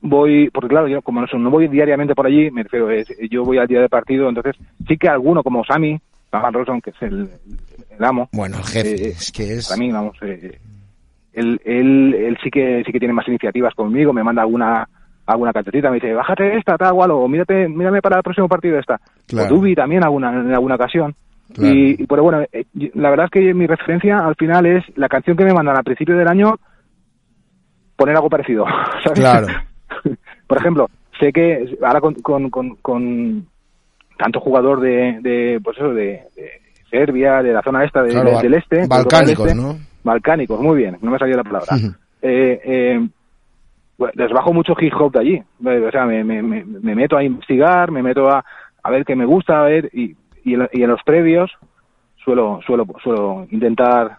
[0.02, 3.44] voy, porque claro, yo como no, no voy diariamente por allí, me refiero, es, yo
[3.44, 4.56] voy al día de partido, entonces
[4.88, 6.00] sí que alguno como Sammy,
[6.32, 7.30] Saman Rosen, que es el,
[7.98, 9.68] el amo, bueno, el jefe, Eh, es que es...
[9.68, 10.60] para mí, vamos, eh,
[11.34, 14.88] él, él, él sí que sí que tiene más iniciativas conmigo, me manda alguna
[15.26, 19.00] alguna cantetita, me dice, bájate esta, tal, o mírate, mírame para el próximo partido esta.
[19.28, 19.54] Claro.
[19.54, 21.14] O Dubi también alguna, en alguna ocasión.
[21.54, 21.74] Claro.
[21.76, 25.36] Y, pero bueno, eh, la verdad es que mi referencia al final es la canción
[25.36, 26.56] que me mandan al principio del año,
[27.96, 28.66] poner algo parecido.
[29.04, 29.20] ¿sabes?
[29.20, 29.48] Claro.
[30.48, 30.88] Por ejemplo,
[31.20, 33.46] sé que ahora con, con, con, con
[34.18, 36.52] tanto jugador de, de pues eso, de, de
[36.90, 38.78] Serbia, de la zona esta, de- Claro, de- del este.
[38.78, 39.78] del balcánicos, este, ¿no?
[40.04, 41.68] Balcánicos, muy bien, no me salía la palabra.
[42.22, 43.08] Eh, eh,
[44.14, 45.44] les bajo mucho hip hop de allí.
[45.64, 48.44] O sea, me, me, me, me meto a investigar, me meto a,
[48.84, 50.16] a ver qué me gusta, a ver, y,
[50.52, 51.52] y, en, y en los previos
[52.24, 54.18] suelo, suelo, suelo intentar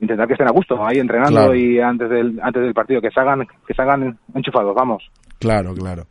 [0.00, 1.54] intentar que estén a gusto ahí entrenando Claro.
[1.54, 5.02] y antes del antes del partido que salgan que salgan enchufados vamos
[5.38, 6.04] Claro, claro.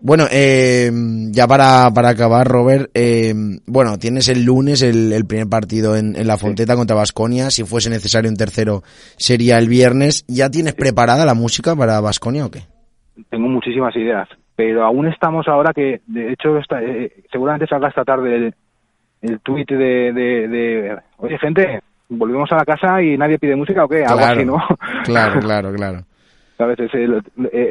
[0.00, 0.90] Bueno, eh,
[1.32, 3.34] ya para, para acabar, Robert, eh,
[3.66, 7.50] bueno, tienes el lunes el, el primer partido en, en la Fonteta contra Basconia.
[7.50, 8.82] Si fuese necesario un tercero,
[9.16, 10.24] sería el viernes.
[10.28, 12.60] ¿Ya tienes preparada la música para Basconia o qué?
[13.28, 14.28] tengo muchísimas ideas
[14.60, 18.52] pero aún estamos ahora que de hecho está, eh, seguramente salga esta tarde
[19.22, 23.84] el, tuit de, de, de oye gente volvemos a la casa y nadie pide música
[23.84, 24.58] o qué algo Claro, así no
[25.04, 25.98] Claro, claro, claro.
[26.58, 26.78] ¿sabes?
[26.80, 27.20] Eh,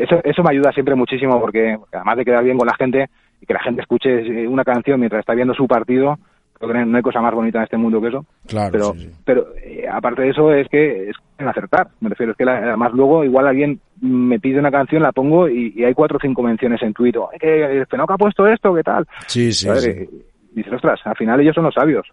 [0.04, 3.08] eso, eso me ayuda siempre muchísimo porque además de quedar bien con la gente
[3.42, 4.10] y que la gente escuche
[4.44, 6.18] eh, una canción mientras está viendo su partido,
[6.58, 8.26] creo que no hay cosa más bonita en este mundo que eso.
[8.48, 9.12] Claro, pero sí, sí.
[9.24, 12.58] pero eh, aparte de eso es que es en acertar, me refiero, es que la-
[12.58, 16.20] además luego igual alguien me pide una canción, la pongo y, y hay cuatro o
[16.22, 17.22] cinco menciones en Twitter.
[17.32, 19.06] "Ay, que Fenoca ha puesto esto, ¿qué tal?
[19.28, 20.10] Sí, sí, sí.
[20.54, 22.08] Dices, ostras, al final ellos son los sabios.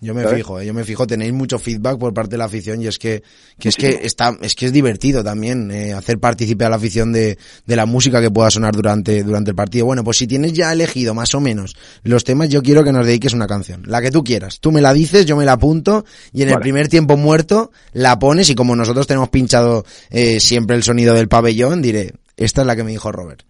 [0.00, 0.38] Yo me ¿Sabes?
[0.38, 2.98] fijo, eh, yo me fijo, tenéis mucho feedback por parte de la afición y es
[2.98, 3.22] que,
[3.58, 7.12] que es que está, es que es divertido también eh, hacer partícipe a la afición
[7.12, 9.86] de, de la música que pueda sonar durante, durante el partido.
[9.86, 13.06] Bueno, pues si tienes ya elegido más o menos los temas, yo quiero que nos
[13.06, 14.60] dediques una canción, la que tú quieras.
[14.60, 18.18] Tú me la dices, yo me la apunto y en el primer tiempo muerto la
[18.18, 22.66] pones y como nosotros tenemos pinchado eh, siempre el sonido del pabellón, diré, esta es
[22.66, 23.44] la que me dijo Robert.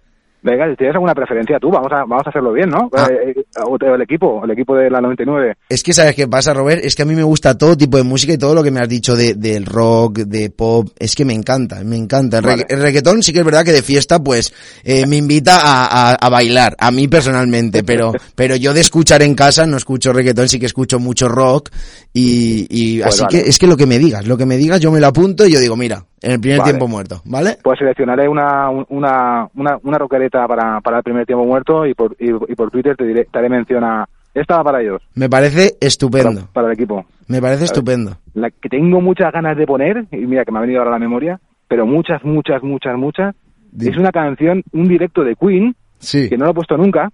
[0.44, 2.90] Venga, si tienes alguna preferencia tú, vamos a, vamos a hacerlo bien, ¿no?
[2.94, 3.09] Ah.
[3.11, 5.54] Eh, eh, o el equipo, el equipo de la 99.
[5.70, 8.02] Es que sabes qué pasa, Robert, es que a mí me gusta todo tipo de
[8.02, 11.24] música y todo lo que me has dicho de, del rock, de pop, es que
[11.24, 12.38] me encanta, me encanta.
[12.38, 12.57] El, Vale.
[12.64, 14.52] regga- el reggaetón sí que es verdad que de fiesta pues
[14.85, 19.22] eh, me invita a, a- a bailar, a mí personalmente, pero pero yo de escuchar
[19.22, 21.70] en casa no escucho reggaetón, sí que escucho mucho rock
[22.12, 23.42] y, y Pues así vale.
[23.44, 25.46] que es que lo que me digas, lo que me digas yo me lo apunto
[25.46, 26.70] y yo digo, mira, en el primer Vale.
[26.72, 27.59] tiempo muerto, ¿vale?
[27.62, 32.16] Pues seleccionaré una, una, una, una rockereta para, para el primer tiempo muerto y por,
[32.18, 34.07] y, y por Twitter te, diré, te haré mención a...
[34.35, 37.05] Esta va para ellos, Me parece para, estupendo, para el equipo.
[37.29, 38.16] me parece estupendo.
[38.35, 40.99] La que tengo muchas ganas de poner, y mira que me ha venido ahora a
[40.99, 43.35] la memoria, pero muchas, muchas, muchas, muchas,
[43.70, 43.92] Dime.
[43.92, 47.11] es una canción, un directo de Queen, Sí, que no lo he puesto nunca,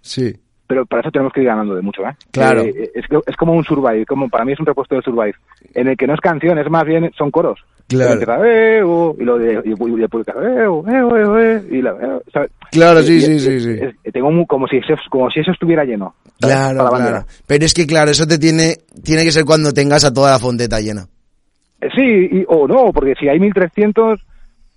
[0.00, 0.32] sí.
[0.68, 2.14] pero para eso tenemos que ir ganando de mucho, ¿eh?
[2.30, 2.62] Claro.
[2.62, 5.34] Eh, es, es como un Survive, como para mí es un repuesto de Survive,
[5.74, 7.58] en el que no es canción, es más bien, son coros.
[7.90, 8.20] Claro.
[9.18, 12.50] Y lo de, y, "Eh, eh, eh, uh", y la, ¿sabes?
[12.70, 13.70] Claro, sí, sí, sí, sí.
[14.04, 16.14] es- tengo como si eso, como si eso estuviera lleno.
[16.40, 16.56] ¿sabes?
[16.56, 17.26] Claro, Para claro.
[17.46, 20.38] Pero es que claro, eso te tiene, tiene que ser cuando tengas a toda la
[20.38, 21.06] fonteta llena.
[21.94, 24.20] Sí, y, o no, porque si hay 1300,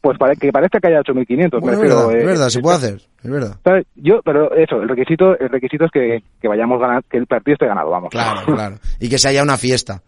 [0.01, 1.61] pues pare- que parezca que haya 8500.
[1.61, 3.55] Bueno, me es refiero, verdad, es eh, verdad, se puede hacer, es verdad.
[3.63, 3.85] ¿sabes?
[3.95, 7.53] Yo, pero eso, el requisito, el requisito es que, que vayamos ganando, que el partido
[7.53, 8.09] esté ganado, vamos.
[8.09, 8.77] Claro, claro.
[8.99, 10.01] Y que se haya una fiesta.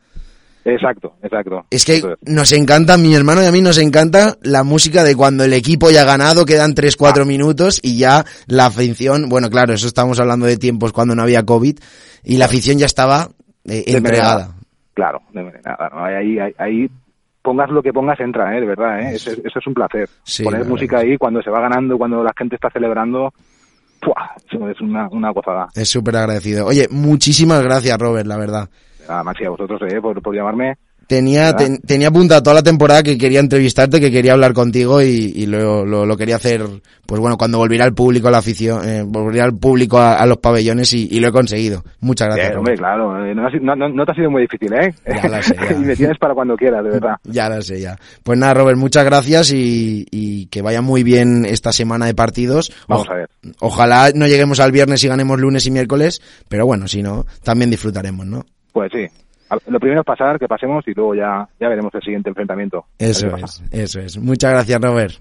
[0.68, 1.64] Exacto, exacto.
[1.70, 5.44] Es que nos encanta, mi hermano y a mí nos encanta la música de cuando
[5.44, 7.26] el equipo ya ha ganado, quedan 3-4 Ah.
[7.26, 11.44] minutos y ya la afición, bueno, claro, eso estamos hablando de tiempos cuando no había
[11.44, 11.78] COVID
[12.24, 13.30] y la afición ya estaba
[13.66, 14.56] eh, entregada.
[14.96, 15.52] Claro, de ¿no?
[15.94, 16.90] Ahí, ahí, ahí
[17.44, 18.62] pongas lo que pongas entra, ¿eh?
[18.62, 19.16] de verdad, ¿eh?
[19.16, 20.10] Eso, es- eso es un placer.
[20.24, 23.32] Sí, Poner música ahí cuando se va ganando, cuando la gente está celebrando,
[24.72, 25.68] es una, una gozada.
[25.76, 26.66] Es súper agradecido.
[26.66, 28.70] Oye, muchísimas gracias, Robert, la verdad.
[29.08, 30.00] Más y a vosotros, ¿eh?
[30.02, 30.76] Por, por llamarme.
[31.08, 35.46] Tenía, tenía apuntada toda la temporada que quería entrevistarte, que quería hablar contigo y, y
[35.46, 36.64] lo, lo, lo quería hacer,
[37.06, 40.26] pues bueno, cuando volviera el público a la afición, eh, volviera el público a, a
[40.26, 41.84] los pabellones y, y lo he conseguido.
[42.00, 42.54] Muchas gracias.
[42.54, 44.96] Eh, hombre, claro, eh, no, no, no- te ha sido muy difícil, ¿eh?
[45.06, 45.76] Ya lo sé, ya.
[45.76, 47.16] y me tienes para cuando quieras, de verdad.
[47.26, 47.96] Ya lo sé, ya.
[48.24, 52.72] Pues nada, Robert, muchas gracias y, y que vaya muy bien esta semana de partidos.
[52.88, 53.30] Vamos a ver.
[53.60, 57.70] Ojalá no lleguemos al viernes y ganemos lunes y miércoles, pero bueno, si no, también
[57.70, 58.44] disfrutaremos, ¿no?
[58.76, 59.08] Pues sí.
[59.68, 62.84] Lo primero es pasar, que pasemos y luego ya, ya veremos el siguiente enfrentamiento.
[63.00, 64.18] Eso es, eso es.
[64.18, 65.14] Muchas gracias, Robert.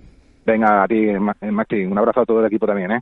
[0.44, 3.00] Venga, a ti, Ma- eh, Maxi, un abrazo a todo el equipo también, ¿eh?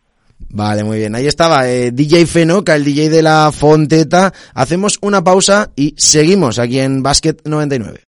[0.51, 1.15] Vale, muy bien.
[1.15, 4.31] Ahí estaba eh, DJ Fenoca, el DJ de la Fonteta.
[4.55, 8.01] Hacemos una pausa y seguimos aquí en Basket 99.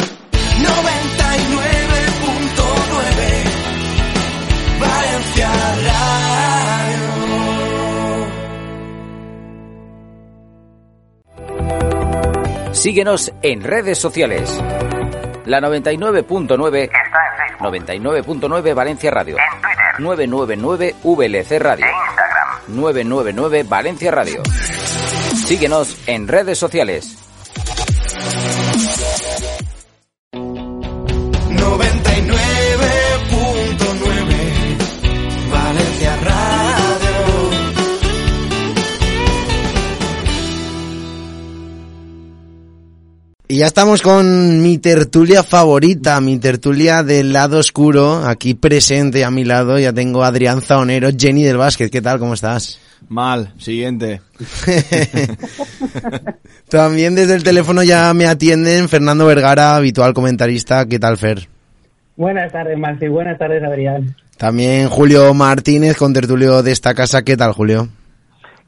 [0.00, 1.11] 99.9
[12.72, 14.50] Síguenos en redes sociales.
[15.44, 17.68] La 99.9 está en Facebook.
[17.68, 19.36] 99.9 Valencia Radio.
[19.36, 20.00] En Twitter.
[20.00, 21.86] 999 VLC Radio.
[21.86, 22.58] En Instagram.
[22.68, 24.42] 999 Valencia Radio.
[25.46, 27.18] Síguenos en redes sociales.
[43.52, 49.30] Y ya estamos con mi tertulia favorita, mi tertulia del lado oscuro, aquí presente a
[49.30, 49.78] mi lado.
[49.78, 51.92] Ya tengo a Adrián Zaonero, Jenny del Básquet.
[51.92, 52.18] ¿Qué tal?
[52.18, 52.80] ¿Cómo estás?
[53.10, 54.22] Mal, siguiente.
[56.70, 60.86] También desde el teléfono ya me atienden Fernando Vergara, habitual comentarista.
[60.86, 61.46] ¿Qué tal, Fer?
[62.16, 63.08] Buenas tardes, Maxi.
[63.08, 64.16] Buenas tardes, Adrián.
[64.38, 67.22] También Julio Martínez, con tertulio de esta casa.
[67.22, 67.90] ¿Qué tal, Julio?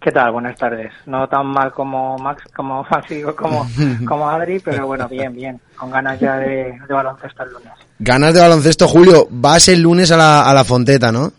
[0.05, 0.33] ¿Qué tal?
[0.33, 0.93] Buenas tardes.
[1.07, 3.67] No tan mal como Max, como Maxi, como,
[4.07, 5.59] como Adri, pero bueno, bien, bien.
[5.77, 7.73] Con ganas ya de, de baloncesto el lunes.
[8.01, 9.27] Ganas de baloncesto, Julio.
[9.31, 11.33] Vas el lunes a la, a la Fonteta, ¿no?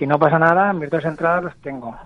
[0.00, 1.96] Si no pasa nada, mis dos entradas los tengo.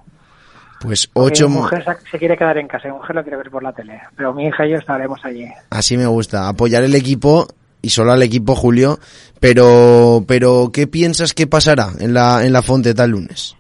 [0.83, 1.49] Pues ocho...
[1.49, 3.73] Mi mujer se- se quiere quedar en casa, mi mujer lo quiere ver por la
[3.73, 4.01] tele.
[4.17, 5.47] Pero mi hija y yo estaremos allí.
[5.71, 7.47] Así me gusta, apoyar el equipo
[7.81, 8.99] y solo al equipo, Julio.
[9.41, 13.57] Pero, pero ¿qué piensas que pasará en la, en la Fonteta el lunes?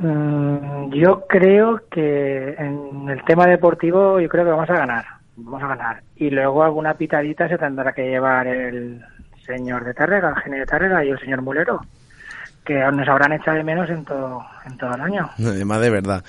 [0.00, 5.04] Mm, yo creo que en el tema deportivo, yo creo que vamos a ganar.
[5.36, 6.02] Vamos a ganar.
[6.16, 9.02] Y luego alguna pitadita se tendrá que llevar el
[9.44, 11.80] señor de Tárrega, el genio de Tárrega y el señor Mulero,
[12.64, 15.28] que nos habrán echado de menos en todo, en todo el año.
[15.38, 16.24] Además de verdad.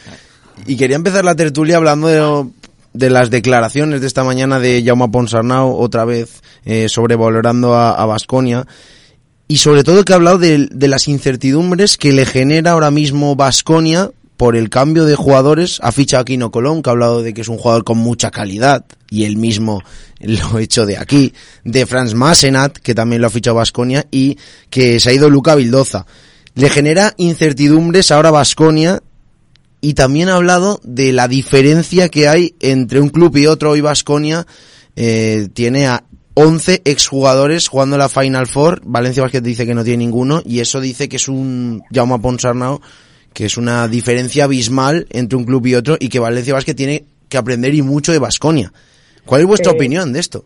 [0.65, 2.51] Y quería empezar la tertulia hablando
[2.93, 8.65] de, las declaraciones de esta mañana de Jaume Ponsarnau, otra vez eh, sobrevalorando a Vasconia.
[9.51, 14.11] Y sobre todo que ha hablado de, las incertidumbres que le genera ahora mismo Vasconia
[14.37, 15.79] por el cambio de jugadores.
[15.81, 18.29] Ha fichado a Kino Colón, que ha hablado de que es un jugador con mucha
[18.29, 19.81] calidad, y él mismo
[20.19, 21.33] lo ha hecho de aquí.
[21.63, 24.37] De Franz Massenat, que también lo ha fichado Vasconia, y
[24.69, 26.05] que se ha ido Luca Vildoza.
[26.53, 29.01] Le genera incertidumbres ahora Vasconia
[29.81, 33.71] y también ha hablado de la diferencia que hay entre un club y otro.
[33.71, 34.45] Hoy Vasconia
[34.95, 36.03] eh, tiene a
[36.41, 38.79] 11 exjugadores jugando la Final Four.
[38.85, 42.79] Valencia Basket dice que no tiene ninguno y eso dice que es un Jaume Ponsarnau
[43.33, 47.03] que es una diferencia abismal entre un club y otro y que Valencia Basket tiene
[47.27, 48.71] que aprender y mucho de Vasconia.
[49.25, 50.45] ¿Cuál es vuestra Eh, opinión de esto?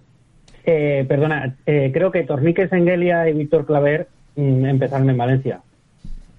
[0.66, 5.62] Eh, perdona, eh, creo que Tornique Sengelia y Víctor Claver mm, empezaron en Valencia.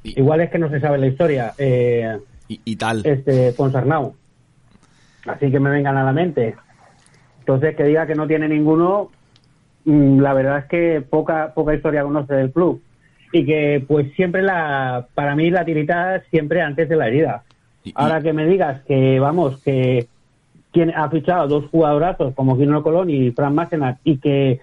[0.03, 1.55] Igual es que no se sabe la historia.
[1.59, 3.07] Eh, y, tal.
[3.07, 4.15] Este, Ponsarnau.
[5.27, 6.57] Así que me vengan a la mente.
[7.39, 9.11] Entonces, que diga que no tiene ninguno,
[9.85, 12.83] la verdad es que poca, poca historia conoce del club.
[13.33, 17.43] Y que, pues, siempre la, para mí la tirita siempre antes de la herida.
[17.95, 20.07] Ahora que me digas que, vamos, que
[20.73, 24.61] quien ha fichado dos jugadorazos como Quino Colón y Fran Massenat y que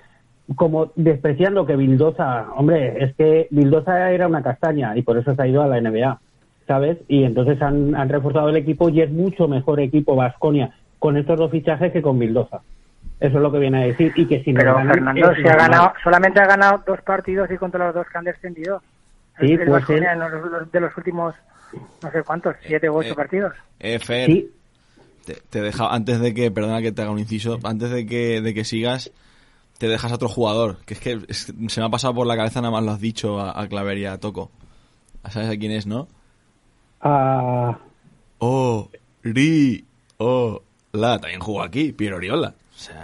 [0.56, 5.42] como despreciando que Bildosa, hombre, es que Bildosa era una castaña y por eso se
[5.42, 6.20] ha ido a la NBA,
[6.68, 6.98] ¿sabes?
[7.08, 11.38] Y entonces han, han reforzado el equipo y es mucho mejor equipo Vasconia con estos
[11.38, 12.62] dos fichajes que con Bildosa.
[13.22, 15.94] Eso es lo que viene a decir y que si Pero ganan, Fernando ha ganado,
[16.04, 18.82] solamente ha ganado dos partidos y contra los dos que han descendido.
[19.40, 21.36] Sí, el pues en los- los- de los últimos,
[22.04, 23.54] no sé cuántos, siete u ocho eh, partidos.
[23.80, 24.52] Eh, Fer, Sí.
[25.26, 28.42] te, te deja, antes de que, perdona que te haga un inciso, antes de que,
[28.42, 29.12] de que sigas,
[29.78, 32.36] te dejas a otro jugador, que es que es- se me ha pasado por la
[32.36, 34.50] cabeza, nada más lo has dicho a, a Claver y a Toco.
[35.30, 36.08] ¿Sabes a quién es, no?
[37.02, 37.78] Ah,
[38.40, 38.90] Oh,
[39.22, 39.86] Ri,
[40.18, 40.64] oh,
[40.94, 42.56] la, también jugó aquí, Piero Oriola.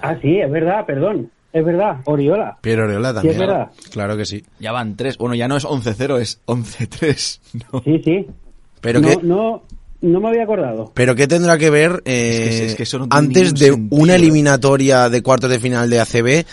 [0.02, 1.32] Ah, sí, es verdad, perdón.
[1.54, 2.58] Es verdad, Oriola.
[2.62, 3.34] Pero Oriola Sí, también.
[3.34, 3.72] es verdad.
[3.92, 4.44] Claro que sí.
[4.60, 5.18] Ya van tres.
[5.18, 7.40] Bueno, ya no es 11-0, es 11-3.
[7.72, 7.82] ¿no?
[7.84, 8.28] Sí, sí.
[8.82, 9.64] Pero no, que- no,
[10.02, 10.92] no me había acordado.
[10.94, 13.68] Pero ¿qué tendrá que ver eh, Es que- es que eso no tiene antes de
[13.72, 14.02] sentido.
[14.02, 16.46] una eliminatoria de cuartos de final de ACB?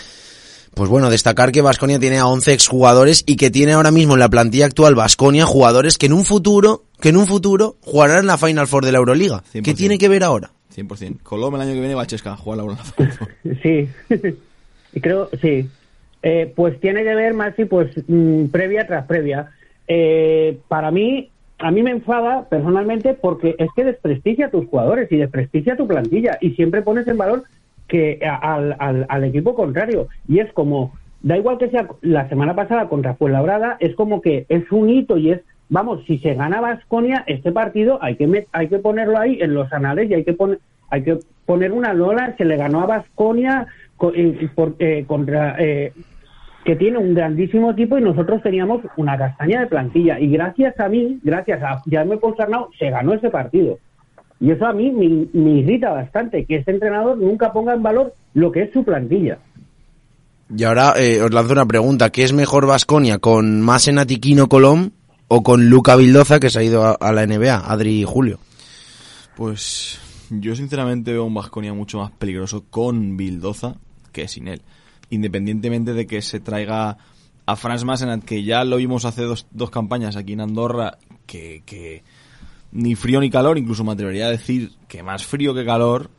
[0.73, 4.19] Pues bueno, destacar que Vasconia tiene a 11 exjugadores y que tiene ahora mismo en
[4.19, 8.27] la plantilla actual Vasconia jugadores que en un futuro, que en un futuro jugarán en
[8.27, 9.43] la Final Four de la Euroliga.
[9.53, 9.75] ¿Qué 100%.
[9.75, 10.51] tiene que ver ahora?
[10.75, 11.21] 100%.
[11.23, 12.77] Colom el año que viene va a Chesca jugar la.
[13.63, 13.89] Sí,
[15.01, 15.69] creo, sí.
[16.23, 19.51] Eh, pues tiene que ver, Maxi, pues mm, previa tras previa.
[19.87, 25.11] Eh, para mí, a mí me enfada personalmente porque es que desprestigia a tus jugadores
[25.11, 27.43] y desprestigia a tu plantilla y siempre pones en valor
[27.87, 30.07] que al, al, al equipo contrario.
[30.27, 34.45] Y es como, da igual que sea la semana pasada contra Fuenlabrada, es como que
[34.49, 38.47] es un hito y es, vamos, si se gana Vasconia, este partido hay que, met-
[38.51, 40.59] hay que ponerlo ahí en los anales y hay que poner
[40.89, 43.67] hay que poner una lola, se le ganó a Vasconia
[45.07, 45.93] contra eh,
[46.63, 50.89] que tiene un grandísimo equipo y nosotros teníamos una castaña de plantilla y gracias a
[50.89, 53.77] mí, gracias a Jaime Ponsarnau, se ganó ese partido.
[54.39, 58.51] Y eso a mí me, irrita bastante, que este entrenador nunca ponga en valor lo
[58.51, 59.37] que es su plantilla.
[60.55, 62.09] Y ahora eh, os lanzo una pregunta.
[62.09, 64.89] ¿Qué es mejor Vasconia con Masenat y Kino Colom
[65.27, 68.39] o con Luca Vildoza que se ha ido a, a la NBA, Adri y Julio?
[69.35, 69.99] Pues
[70.29, 73.75] yo sinceramente veo un Vasconia mucho más peligroso con Bildoza
[74.11, 74.61] que sin él.
[75.09, 76.97] Independientemente de que se traiga
[77.45, 80.97] a Franz Massenat, que ya lo vimos hace dos, dos campañas aquí en Andorra,
[81.27, 82.03] que, que
[82.71, 86.09] ni frío ni calor, incluso me atrevería a decir que más frío que calor.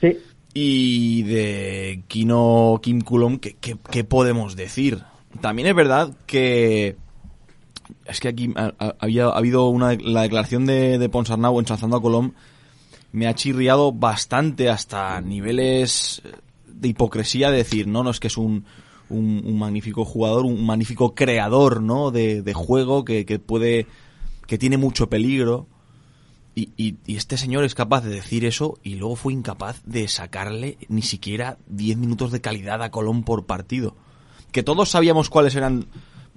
[0.00, 0.18] Sí.
[0.54, 5.02] Y de Kino Kim Kulom, ¿qué, qué, qué podemos decir?
[5.40, 6.96] También es verdad que
[8.06, 11.96] es que aquí ha, ha- había ha habido una la declaración de, de Ponsarnau ensalzando
[11.96, 12.32] a Colom
[13.12, 16.22] me ha chirriado bastante hasta niveles
[16.66, 18.64] de hipocresía de decir no no es que es un,
[19.10, 23.86] un, un magnífico jugador un magnífico creador no de, de juego que, que puede
[24.46, 25.66] que tiene mucho peligro
[26.54, 30.06] y, y- y este señor es capaz de decir eso y luego fue incapaz de
[30.08, 33.96] sacarle ni siquiera 10 minutos de calidad a Colón por partido.
[34.50, 35.86] Que todos sabíamos cuáles eran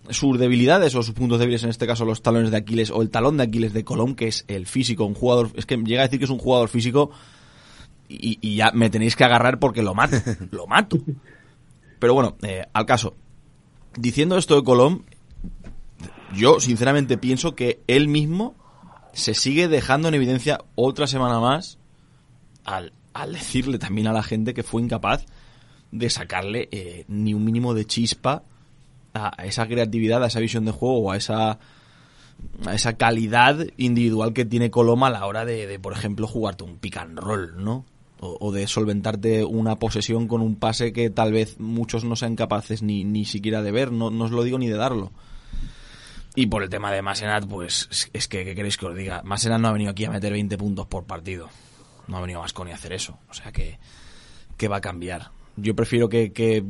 [0.10, 3.10] sus debilidades o sus puntos débiles, en este caso los talones de Aquiles o el
[3.10, 6.06] talón de Aquiles de Colón, que es el físico, un jugador, es que llega a
[6.06, 7.12] decir que es un jugador físico
[8.08, 10.18] y, y ya me tenéis que agarrar porque lo mato,
[10.52, 10.98] lo mato.
[12.00, 13.16] Pero bueno, eh, al caso,
[13.98, 15.04] diciendo esto de Colón,
[16.36, 18.56] yo sinceramente pienso que él mismo
[19.14, 21.78] se sigue dejando en evidencia otra semana más
[22.66, 25.26] al, al decirle también a la gente que fue incapaz
[25.92, 28.44] de sacarle eh, ni un mínimo de chispa
[29.16, 31.60] a esa creatividad, a esa visión de juego a esa
[32.66, 36.78] a esa calidad individual que tiene Coloma a la hora de, por ejemplo, jugarte un
[36.78, 37.86] pick and roll, ¿no?
[38.20, 42.82] O, de solventarte una posesión con un pase que tal vez muchos no sean capaces
[42.82, 45.12] ni, ni siquiera de ver, no, no os lo digo ni de darlo.
[46.34, 49.22] Y por el tema de Masenat, pues es, que, ¿qué queréis que os diga?
[49.24, 51.50] Masenat no ha venido aquí a meter 20 puntos por partido.
[52.08, 53.20] No ha venido Vasconi a hacer eso.
[53.30, 53.78] O sea que,
[54.58, 55.32] que va a cambiar.
[55.56, 56.64] Yo prefiero que, que,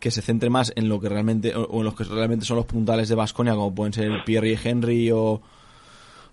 [0.00, 2.66] que, se centre más en lo que realmente, o en los que realmente son los
[2.66, 5.40] puntales de Vasconia, como pueden ser Pierre y Henry o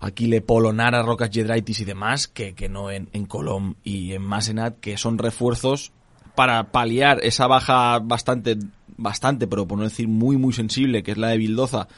[0.00, 4.78] Aquile Polonara, Rocas Jedraitis y demás, que, que no en, en Colom y en Masenat,
[4.80, 5.92] que son refuerzos
[6.34, 8.58] para paliar esa baja bastante,
[8.96, 11.88] bastante, pero por no decir muy, muy sensible, que es la de Bildoza,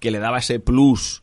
[0.00, 1.22] que le daba ese plus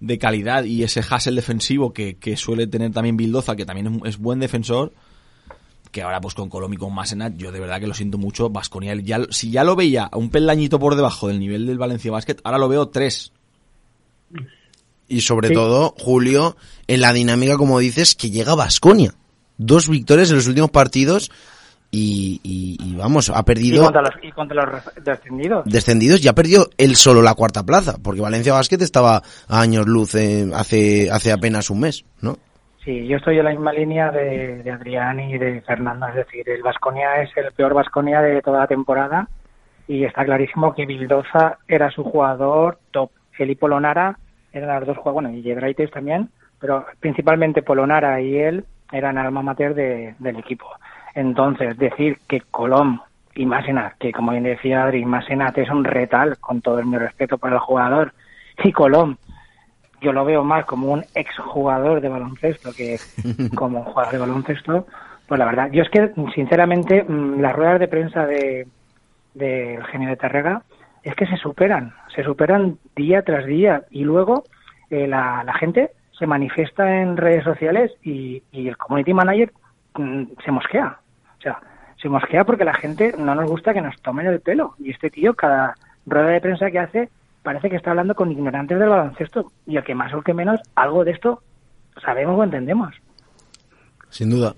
[0.00, 4.14] de calidad y ese hassle defensivo que, que suele tener también Bildoza, que también es,
[4.14, 4.92] es, buen defensor,
[5.92, 8.48] que ahora pues con Colom y con Masenat, yo de verdad que lo siento mucho,
[8.48, 12.10] Vasconia, ya, si ya lo veía a un peldañito por debajo del nivel del Valencia
[12.10, 13.32] Basket, ahora lo veo tres.
[15.06, 15.54] Y sobre sí.
[15.54, 19.14] todo, Julio, en la dinámica, como dices, que llega Vasconia.
[19.58, 21.30] Dos victorias en los últimos partidos
[21.90, 23.82] y, y, y, vamos, ha perdido...
[23.82, 25.64] ¿Y contra, los, ¿Y contra los descendidos?
[25.66, 29.86] Descendidos, ya ha perdido él solo la cuarta plaza, porque Valencia Basket estaba a años
[29.86, 32.38] luz eh, hace, hace apenas un mes, ¿no?
[32.84, 36.48] Sí, yo estoy en la misma línea de, de Adrián y de Fernando, es decir,
[36.50, 39.28] el Vasconia es el peor Vasconia de toda la temporada
[39.86, 43.10] y está clarísimo que Bildoza era su jugador top.
[43.32, 44.18] Felipe Polonara
[44.52, 49.42] eran las dos jugadores, bueno, y Jedraites también, pero principalmente Polonara y él eran alma
[49.42, 50.66] mater de, del equipo.
[51.14, 53.00] Entonces, decir que Colom
[53.34, 57.38] y Masenat, que como bien decía Adri, Masenat es un retal, con todo mi respeto
[57.38, 58.12] para el jugador,
[58.62, 59.16] y Colom,
[60.02, 62.98] yo lo veo más como un exjugador de baloncesto que
[63.56, 64.86] como un jugador de baloncesto,
[65.26, 68.66] pues la verdad, yo es que, sinceramente, las ruedas de prensa de
[69.34, 70.62] del de genio de Tarrega
[71.02, 74.44] es que se superan, se superan día tras día, y luego
[74.90, 79.52] eh, la, la gente se manifiesta en redes sociales y, y el community manager
[79.96, 80.98] mmm, se mosquea.
[81.38, 81.58] O sea,
[82.00, 84.74] se mosquea porque la gente no nos gusta que nos tomen el pelo.
[84.78, 85.74] Y este tío, cada
[86.06, 87.08] rueda de prensa que hace,
[87.42, 89.52] parece que está hablando con ignorantes del baloncesto.
[89.66, 91.42] Y el que más o el que menos, algo de esto
[92.04, 92.94] sabemos o entendemos.
[94.08, 94.54] Sin duda.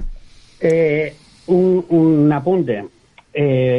[0.61, 1.14] Eh,
[1.47, 2.85] un, un, apunte.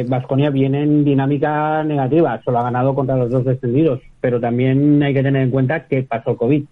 [0.06, 5.02] Vasconia eh, viene en dinámica negativa, solo ha ganado contra los dos descendidos, pero también
[5.02, 6.64] hay que tener en cuenta que pasó el COVID,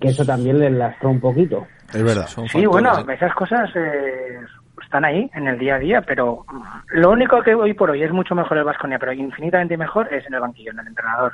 [0.00, 1.66] que eso también le lastró un poquito.
[1.92, 2.26] Es verdad.
[2.50, 4.38] Sí, bueno, esas cosas eh,
[4.82, 6.44] están ahí en el día a día, pero
[6.88, 10.26] lo único que hoy por hoy es mucho mejor el Vasconia, pero infinitamente mejor es
[10.26, 11.32] en el banquillo, en el entrenador.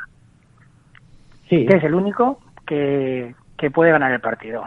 [1.49, 1.67] Sí.
[1.67, 4.65] Que es el único que, que puede ganar el partido.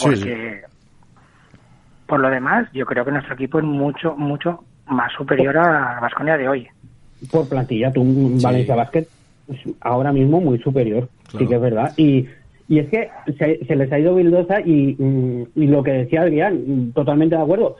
[0.00, 1.18] Porque, sí, sí.
[2.06, 6.36] por lo demás, yo creo que nuestro equipo es mucho, mucho más superior a Vasconia
[6.36, 6.68] de hoy.
[7.30, 8.02] Por plantilla, tú,
[8.42, 9.06] Valencia Basket,
[9.80, 11.38] ahora mismo muy superior, claro.
[11.38, 11.92] sí que es verdad.
[11.96, 12.28] Y
[12.68, 14.96] y es que se, se les ha ido Bildosa y,
[15.54, 17.76] y, lo que decía Adrián, totalmente de acuerdo.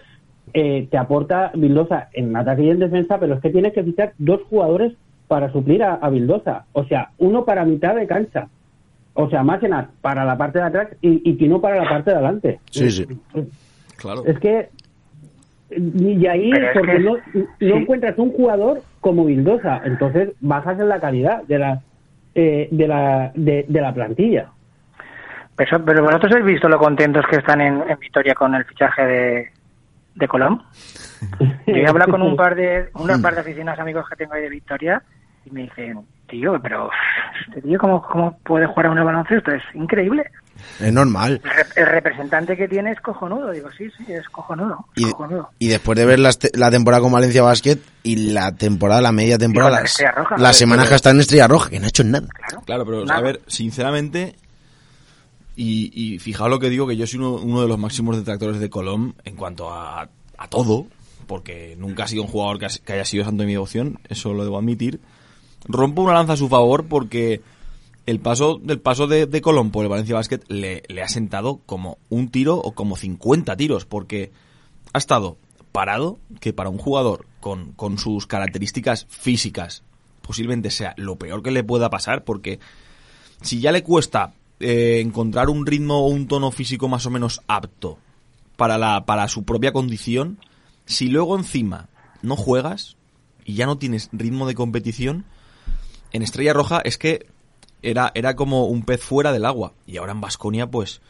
[0.56, 4.12] Eh, te aporta Bildosa en ataque y en defensa, pero es que tienes que fichar
[4.18, 4.92] dos jugadores
[5.26, 6.66] para suplir a, a Bildosa.
[6.72, 8.46] O sea, uno para mitad de cancha.
[9.14, 12.16] O sea, Máquenas para la parte de atrás y, y Quino para la parte de
[12.16, 12.60] adelante.
[12.70, 13.04] Sí, sí.
[13.96, 14.24] Claro.
[14.26, 14.68] Es que.
[15.70, 17.46] Y ahí, porque que, no, sí.
[17.60, 21.80] encuentras un jugador como Bildosa, entonces bajas en la calidad de la,
[22.36, 24.50] eh, de, la, de, de la plantilla.
[25.56, 29.04] Pero, pero vosotros habéis visto lo contentos que están en, en Vitoria con el fichaje
[29.04, 29.48] de,
[30.14, 30.62] de Colón.
[31.66, 34.42] Yo he hablado con un par de un par de aficionados amigos que tengo ahí
[34.42, 35.02] de Victoria
[35.44, 36.90] y me dicen, tío, pero
[37.46, 40.24] este tío cómo, cómo puede jugar a un baloncesto, es increíble.
[40.80, 41.42] Es normal.
[41.76, 44.86] El, representante que tiene es cojonudo, digo, sí, sí, es cojonudo.
[44.94, 45.50] Y, cojonudo.
[45.58, 49.36] y después de ver la, la, temporada con Valencia Basket y la temporada, la media
[49.36, 52.28] temporada, las, roja, las semanas que está en Estrella Roja, que no ha hecho nada.
[52.28, 53.18] Claro, claro pero nada.
[53.18, 54.36] a ver, sinceramente,
[55.56, 58.58] y, y, fijaos lo que digo, que yo soy uno, uno de los máximos detractores
[58.58, 60.86] de Colom en cuanto a, a, todo,
[61.26, 64.00] porque nunca ha sido un jugador que, ha, que, haya sido santo de mi devoción,
[64.08, 65.00] eso lo debo admitir.
[65.66, 67.40] Rompo una lanza a su favor porque
[68.06, 71.60] el paso del paso de, de Colom por el Valencia Basket le, le, ha sentado
[71.66, 74.32] como un tiro o como 50 tiros, porque
[74.92, 75.38] ha estado
[75.72, 79.82] parado, que para un jugador con, con sus características físicas
[80.20, 82.58] posiblemente sea lo peor que le pueda pasar, porque
[83.42, 84.32] si ya le cuesta
[84.64, 87.98] eh, encontrar un ritmo o un tono físico más o menos apto
[88.56, 90.38] para, la, para su propia condición,
[90.86, 91.90] si luego encima
[92.22, 92.96] no juegas
[93.44, 95.26] y ya no tienes ritmo de competición,
[96.12, 97.26] en Estrella Roja es que
[97.82, 99.74] era, era como un pez fuera del agua.
[99.86, 101.02] Y ahora en Basconia, pues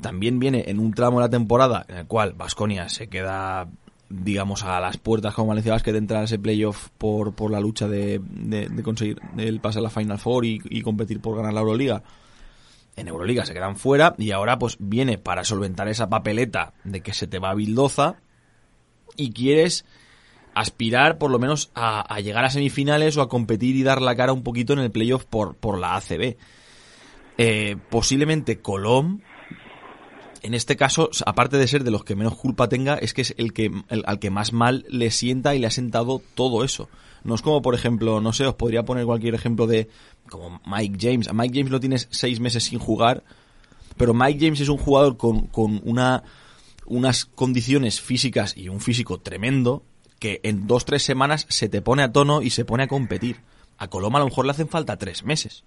[0.00, 3.68] también viene en un tramo de la temporada en el cual Basconia se queda
[4.08, 7.88] digamos, a las puertas como Valencia Basket entrar a ese playoff por, por la lucha
[7.88, 12.04] de, de, conseguir el pase a la Final Four y competir por ganar la Euroliga.
[12.96, 17.12] En Euroliga se quedan fuera y ahora pues viene para solventar esa papeleta de que
[17.12, 18.16] se te va a Bildoza
[19.16, 19.84] y quieres
[20.54, 24.32] aspirar por lo menos a, llegar a semifinales o a competir y dar la cara
[24.32, 26.36] un poquito en el playoff por, por la ACB.
[27.36, 29.20] Eh, posiblemente Colom,
[30.42, 33.34] en este caso, aparte de ser de los que menos culpa tenga, es que es
[33.38, 36.88] el que al que más mal le sienta y le ha sentado todo eso.
[37.24, 39.88] No es como, por ejemplo, no sé, os podría poner cualquier ejemplo de
[40.28, 41.28] como Mike James.
[41.28, 43.22] A Mike James lo tienes seis meses sin jugar,
[43.96, 46.22] pero Mike James es un jugador con, con una,
[46.86, 49.82] unas condiciones físicas y un físico tremendo
[50.20, 53.36] que en dos, tres semanas se te pone a tono y se pone a competir.
[53.76, 55.64] A Coloma a lo mejor le hacen falta tres meses.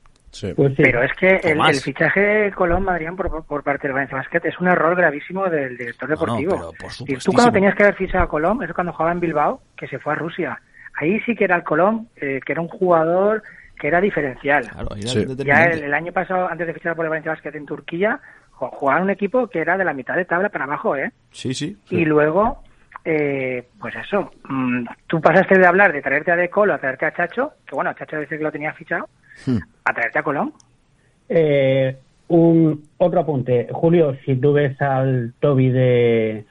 [0.56, 0.84] Pues sí.
[0.84, 4.60] Pero es que el, fichaje de Colón, Adrián, por, por parte del Valencia Basket es
[4.60, 6.52] un error gravísimo del director No, no, deportivo.
[6.52, 9.20] pero por Y tú cuando tenías que haber fichado a Colón, es cuando jugaba en
[9.20, 10.62] Bilbao, que se fue a Rusia.
[10.98, 13.44] Ahí sí que era el Colón, eh, que era un jugador
[13.80, 14.68] que era diferencial.
[14.68, 15.26] Claro, ahí era Sí.
[15.46, 18.20] Ya el, el año pasado, antes de fichar por el Valencia Basket en Turquía,
[18.58, 21.12] jugaba un equipo que era de la mitad de tabla para abajo, ¿eh?
[21.32, 21.78] Sí, sí.
[21.90, 22.64] Y luego,
[23.06, 27.06] eh, pues eso, mm, tú pasaste de hablar de traerte a De Colo a traerte
[27.06, 29.08] a Chacho, que bueno, Chacho dice que lo tenía fichado,
[29.86, 30.54] a traerte a Colón.
[31.30, 31.96] Eh,
[32.30, 33.68] un otro apunte.
[33.72, 36.46] Julio, si tú ves al Toby de,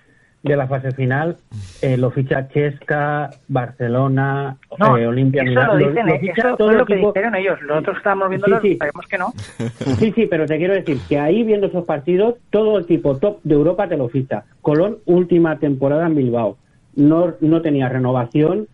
[0.46, 1.36] de la fase final,
[1.82, 5.66] eh, lo ficha Chesca, Barcelona, No, eh, Olimpia eso Milán.
[5.78, 7.58] lo dicen, eh, ficha eso todo lo que equipo- dijeron ellos.
[7.66, 8.74] Nosotros estábamos viéndolo Sí, sí.
[8.74, 9.32] y sabemos que no.
[9.98, 13.38] Sí, sí, pero te quiero decir que ahí viendo esos partidos, todo el equipo top
[13.44, 14.44] de Europa te lo ficha.
[14.62, 16.56] Colón, última temporada en Bilbao.
[16.94, 18.66] No, no tenía renovación,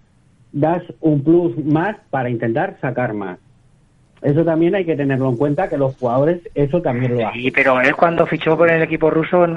[0.52, 3.38] das un plus más para intentar sacar más.
[4.20, 7.42] Eso también hay que tenerlo en cuenta, que los jugadores eso también lo hacen.
[7.42, 9.56] Sí, pero él cuando fichó por el equipo ruso, en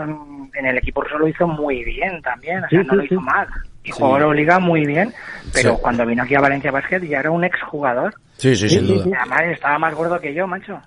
[0.58, 3.04] en el equipo ruso lo hizo muy bien también, o sea, Sí, no sí, lo
[3.04, 3.22] hizo sí.
[3.26, 3.48] mal.
[3.84, 5.14] Y jugó la liga muy bien,
[5.54, 5.80] pero Sí.
[5.82, 8.14] cuando vino aquí a Valencia Basket ya era un exjugador.
[8.38, 9.08] Sí, sí, sin duda.
[9.08, 10.82] Y además estaba más gordo que yo, macho.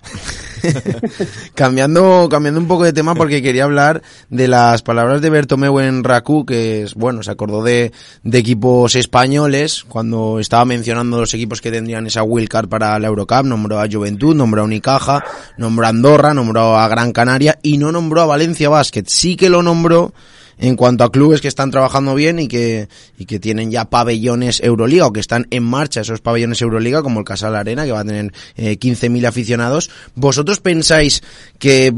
[1.55, 6.05] Cambiando, cambiando un poco de tema porque quería hablar de las palabras de Bertomeu en
[6.05, 7.93] Raku, que es, bueno, se acordó de,
[8.23, 13.45] de equipos españoles cuando estaba mencionando los equipos que tendrían esa wildcard para la Eurocup,
[13.45, 15.25] nombró a Juventud, nombró a Unicaja,
[15.57, 19.05] nombró a Andorra, nombró a Gran Canaria y no nombró a Valencia Basket.
[19.07, 20.13] Sí que lo nombró
[20.59, 22.89] en cuanto a clubes que están trabajando bien y que,
[23.19, 27.21] y que tienen ya pabellones Euroliga o que están en marcha esos pabellones Euroliga como
[27.21, 29.91] el Casal Arena que va a tener eh, 15.000 aficionados.
[30.15, 31.23] ¿Vosotros pensáis
[31.59, 31.93] que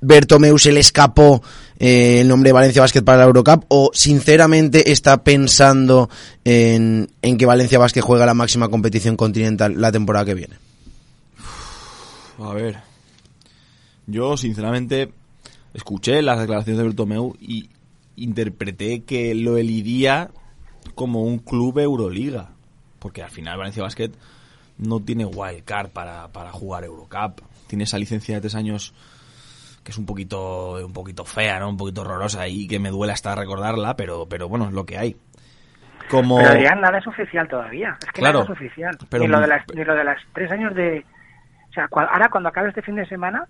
[0.00, 1.42] Bertomeu se le escapó
[1.78, 6.08] eh, el nombre de Valencia Basket para la Eurocup o sinceramente está pensando
[6.44, 10.56] en, en que Valencia Basket juega la máxima competición continental la temporada que viene?
[12.38, 12.78] A ver.
[14.06, 15.12] Yo, sinceramente,
[15.74, 17.68] escuché las declaraciones de Bertomeu y
[18.22, 20.30] interpreté que lo eliría
[20.94, 22.50] como un club Euroliga.
[22.98, 24.10] Porque al final Valencia Basket
[24.78, 27.40] no tiene wildcard para, para jugar Eurocup.
[27.66, 28.94] Tiene esa licencia de tres años
[29.84, 31.70] que es un poquito, un poquito fea, ¿no?
[31.70, 34.98] Un poquito horrorosa y que me duele hasta recordarla, pero, pero bueno, es lo que
[34.98, 35.16] hay.
[36.10, 36.36] Como...
[36.38, 37.96] Pero Adrián, nada es oficial todavía.
[38.00, 38.98] Es que Claro, nada es oficial.
[39.08, 41.04] pero ni, lo de las, ni lo de las tres años de...
[41.70, 43.46] O sea, ahora cuando acabe este fin de semana,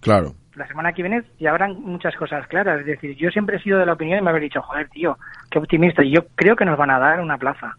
[0.00, 0.34] Claro.
[0.56, 2.80] La semana que viene ya habrán muchas cosas claras.
[2.80, 5.16] Es decir, yo siempre he sido de la opinión y me habéis dicho, joder, tío,
[5.50, 6.04] qué optimista.
[6.04, 7.76] Y yo creo que nos van a dar una plaza.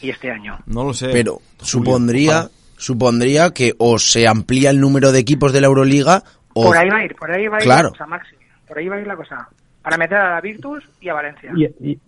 [0.00, 0.56] Y este año.
[0.66, 1.08] No lo sé.
[1.12, 6.22] Pero Julio, supondría, supondría que o se amplía el número de equipos de la Euroliga
[6.54, 7.88] o Por ahí va a ir, por ahí va a ir Claro.
[7.88, 8.36] la cosa, Maxi.
[8.66, 9.48] Por ahí va a ir la cosa.
[9.82, 11.52] Para meter a la Virtus y a Valencia.
[11.56, 11.98] Y- y-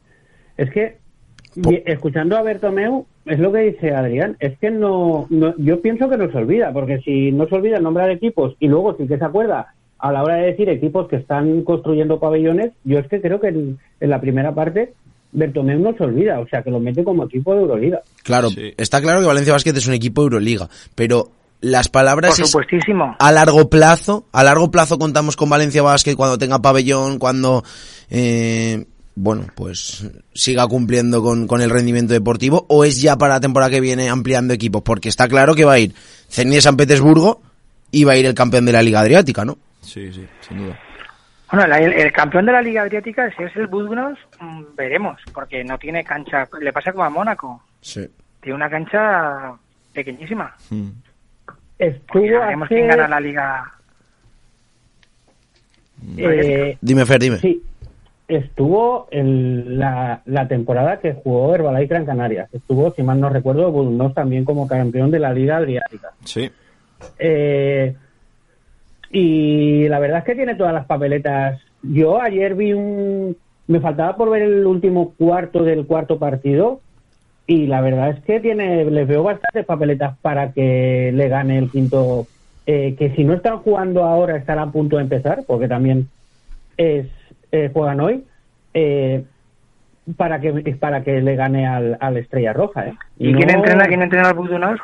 [0.57, 0.99] es que,
[1.57, 6.09] y- escuchando a Bertomeu, es lo que dice Adrián, es que no, no- yo pienso
[6.09, 9.19] que no se olvida, porque si no se olvida nombrar equipos y luego sí que
[9.19, 13.21] se acuerda a la hora de decir equipos que están construyendo pabellones, yo es que
[13.21, 14.95] creo que en, en la primera parte
[15.33, 18.03] Bertomeu no se olvida, o sea, que lo mete como equipo de Euroliga.
[18.23, 21.31] Claro, está claro que Valencia Basket es un equipo Euroliga, pero
[21.61, 23.17] las palabras Por es supuestísimo.
[23.19, 27.63] a largo plazo, a largo plazo contamos con Valencia Basket cuando tenga pabellón, cuando
[28.11, 33.41] eh, bueno, pues siga cumpliendo con, con el rendimiento deportivo o es ya para la
[33.41, 35.95] temporada que viene ampliando equipos, porque está claro que va a ir
[36.29, 37.43] Zenit de San Petersburgo
[37.93, 39.59] y va a ir el campeón de la Liga Adriática, ¿no?
[39.81, 40.79] Sí, sí, sin duda.
[41.53, 45.21] Bueno, la- el, el campeón de la Liga Adriática, si es el Budgnos, mm, veremos,
[45.35, 46.49] porque no tiene cancha.
[46.61, 47.63] Le pasa como a Mónaco.
[47.81, 48.09] Sí.
[48.41, 49.53] Tiene una cancha
[49.93, 50.55] pequeñísima.
[51.79, 53.73] Estuvo Veremos hace- quién gana la Liga.
[56.17, 57.37] Eh, Dime, Fer, dime.
[57.39, 57.63] Sí,
[58.29, 62.49] estuvo en la, la temporada que jugó Herbalife Gran Canaria.
[62.53, 66.11] Estuvo, si mal no recuerdo, Budnos también como campeón de la Liga Adriática.
[66.25, 66.51] Sí.
[67.19, 67.95] Eh,
[69.11, 71.61] y la verdad es que tiene todas las papeletas.
[71.83, 73.37] Yo ayer vi un
[73.67, 76.81] me faltaba por ver el último cuarto del cuarto partido
[77.47, 81.71] y la verdad es que tiene, les veo bastantes papeletas para que le gane el
[81.71, 82.27] quinto,
[82.67, 86.09] eh, que si no están jugando ahora estará a punto de empezar, porque también
[86.77, 87.07] es
[87.53, 88.25] eh, juegan hoy,
[88.75, 89.25] eh,
[90.17, 92.89] para que para que le gane al, al Estrella Roja.
[92.89, 92.95] ¿eh?
[93.19, 94.81] ¿Y No- quién entrena, quién entrena al Budunos?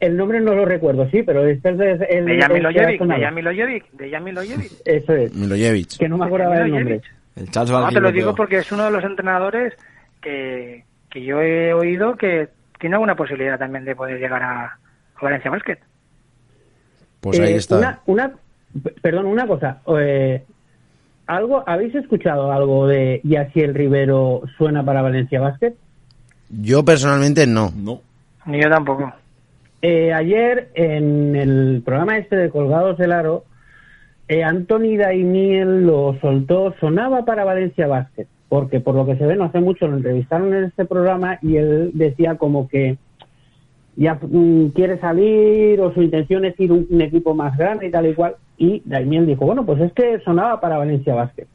[0.00, 3.20] El nombre no lo recuerdo, sí, pero este es el, de el Jan Milojevic, de
[3.22, 4.72] Jan Milojevic, de Jan Milojevic.
[4.84, 5.34] Eso es.
[5.34, 5.98] Milojevic.
[5.98, 7.00] Que no me acordaba del nombre.
[7.36, 9.74] El Charles No, te lo digo porque es uno de los entrenadores
[10.22, 12.48] que, que yo he oído que
[12.78, 15.78] tiene alguna posibilidad también de poder llegar a, a Valencia Basket.
[17.20, 17.76] Pues ahí Eh, está.
[17.78, 18.32] Una, una,
[19.02, 19.80] perdón, una cosa.
[19.98, 20.42] eh,
[21.26, 25.74] ¿algo, ¿Habéis escuchado algo de Yaciel Rivero suena para Valencia Basket?
[26.48, 27.70] Yo personalmente no.
[27.76, 28.00] No.
[28.46, 29.12] Ni yo tampoco.
[29.82, 33.44] Eh, ayer en el programa este de Colgados del Aro,
[34.28, 39.36] eh, Anthony Daimiel lo soltó, sonaba para Valencia Basket, porque por lo que se ve
[39.36, 42.98] no hace mucho lo entrevistaron en este programa y él decía como que
[43.96, 47.90] ya mm, quiere salir o su intención es ir un, un equipo más grande y
[47.90, 48.36] tal y cual.
[48.58, 51.46] Y Daimiel dijo, bueno, pues es que sonaba para Valencia Basket.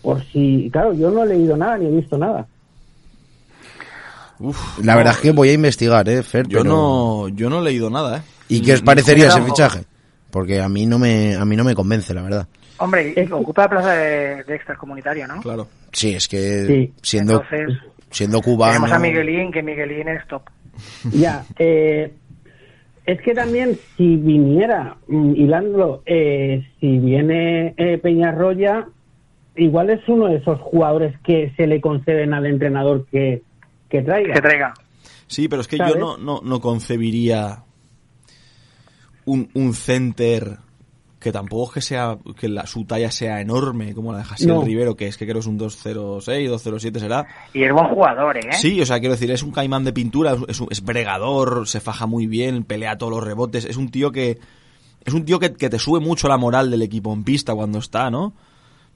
[0.00, 2.46] Por si, claro, yo no he leído nada ni he visto nada.
[4.82, 6.46] La verdad es que voy a investigar, ¿eh, Fer?
[6.48, 8.22] Yo pero- no, yo no he leído nada, ¿eh?
[8.48, 9.84] ¿Y qué os parecería ese fichaje?
[10.30, 12.46] Porque a mí no me, a mí no me convence, la verdad.
[12.78, 15.40] Hombre, y ocupa la plaza de, de extracomunitario, ¿no?
[15.40, 15.68] Claro.
[15.92, 16.92] Sí, es que Sí.
[17.00, 17.78] siendo Entonces,
[18.10, 18.72] siendo cubano.
[18.74, 20.42] Tenemos a Miguelín, que Miguelín es top.
[21.12, 22.12] Ya, eh,
[23.06, 28.88] es que también si viniera, mm, hilándolo, eh, si viene eh, Peñarroya,
[29.56, 33.42] igual es uno de esos jugadores que se le conceden al entrenador que,
[33.98, 34.34] que traiga.
[34.34, 34.74] Que traiga.
[35.26, 35.94] Sí, pero es que ¿Sabes?
[35.94, 37.62] yo no, no, no concebiría
[39.24, 40.58] un, un center
[41.18, 44.48] que tampoco es que sea que la, su talla sea enorme como la de Jasiel
[44.50, 44.62] No.
[44.62, 47.26] Rivero, que es que creo es un 206, 207 será.
[47.54, 48.52] Y es buen jugador, ¿eh?
[48.52, 51.80] Sí, o sea, quiero decir, es un caimán de pintura, es, un- es bregador, se
[51.80, 54.38] faja muy bien, pelea todos los rebotes, es un tío que
[55.06, 57.78] es un tío que, que te sube mucho la moral del equipo en pista cuando
[57.78, 58.34] está, ¿no?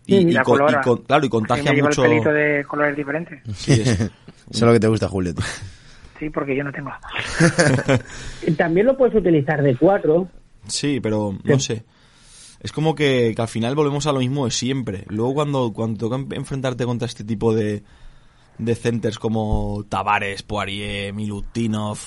[0.07, 0.81] Y, Sí, y la con- y colora.
[0.83, 2.05] con- claro, y Sí, contagia me lleva mucho.
[2.05, 3.41] el pelito de colores diferentes.
[3.57, 4.11] Sí, es-
[4.51, 5.35] Es lo que te gusta, Julio.
[5.35, 5.45] tío.
[6.19, 6.91] Sí, porque yo no tengo.
[8.57, 10.29] También lo puedes utilizar de cuatro.
[10.67, 11.85] Sí, pero no sé.
[12.61, 15.05] Es como que, que al final volvemos a lo mismo de siempre.
[15.09, 17.85] Luego cuando, cuando toca en- enfrentarte contra este tipo de,
[18.59, 21.99] de centers como Tavares, Poirier, Milutinov,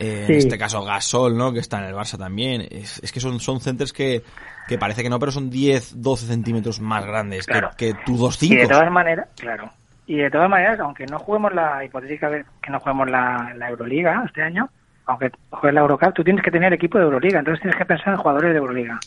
[0.00, 0.32] eh, Sí.
[0.32, 1.52] en este caso Gasol, ¿no?
[1.52, 2.66] Que está en el Barça también.
[2.68, 4.24] Es, es que son, son centers que,
[4.66, 7.70] que parece que no, pero son 10, 12 centímetros más grandes que- Claro.
[7.76, 8.68] que, tu Y de 2-5.
[8.68, 9.70] todas maneras, claro.
[10.10, 12.28] Y de todas maneras, aunque no juguemos la hipotética
[12.60, 14.68] que no juguemos la, la Euroliga este año,
[15.06, 17.38] aunque juegues la Eurocup, tú tienes que tener equipo de Euroliga.
[17.38, 18.98] Entonces tienes que pensar en jugadores de Euroliga.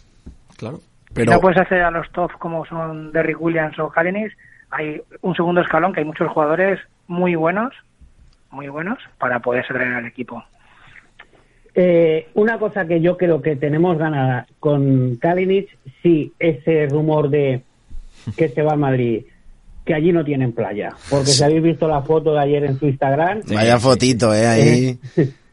[0.56, 0.80] Claro.
[1.14, 4.32] Si no puedes hacer a los top como son Derrick Williams o Kalinic,
[4.72, 7.74] hay un segundo escalón que hay muchos jugadores muy buenos,
[8.49, 10.41] muy buenos, para poder traer al equipo.
[11.76, 17.62] Eh, una cosa que yo creo que tenemos ganada con Kalinic, sí, ese rumor de
[18.38, 19.26] que se va a Madrid,
[19.86, 20.96] que allí no tienen playa.
[21.10, 24.48] Porque si habéis visto la foto de ayer en su Instagram, Vaya fotito, ¿eh?
[24.48, 25.00] Ahí.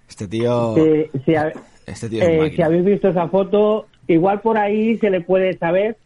[0.09, 0.75] Este tío...
[1.15, 1.53] si, si ha-
[1.87, 5.57] Este tío es eh, si habéis visto esa foto, igual por ahí se le puede
[5.59, 5.97] saber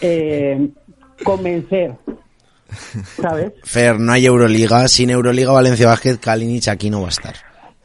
[0.00, 0.68] eh,
[1.24, 1.92] convencer,
[3.20, 3.52] ¿sabes?
[3.64, 4.86] Fer, no hay Euroliga.
[4.88, 7.34] Sin Euroliga Valencia Basket, Kalinic aquí no va a estar.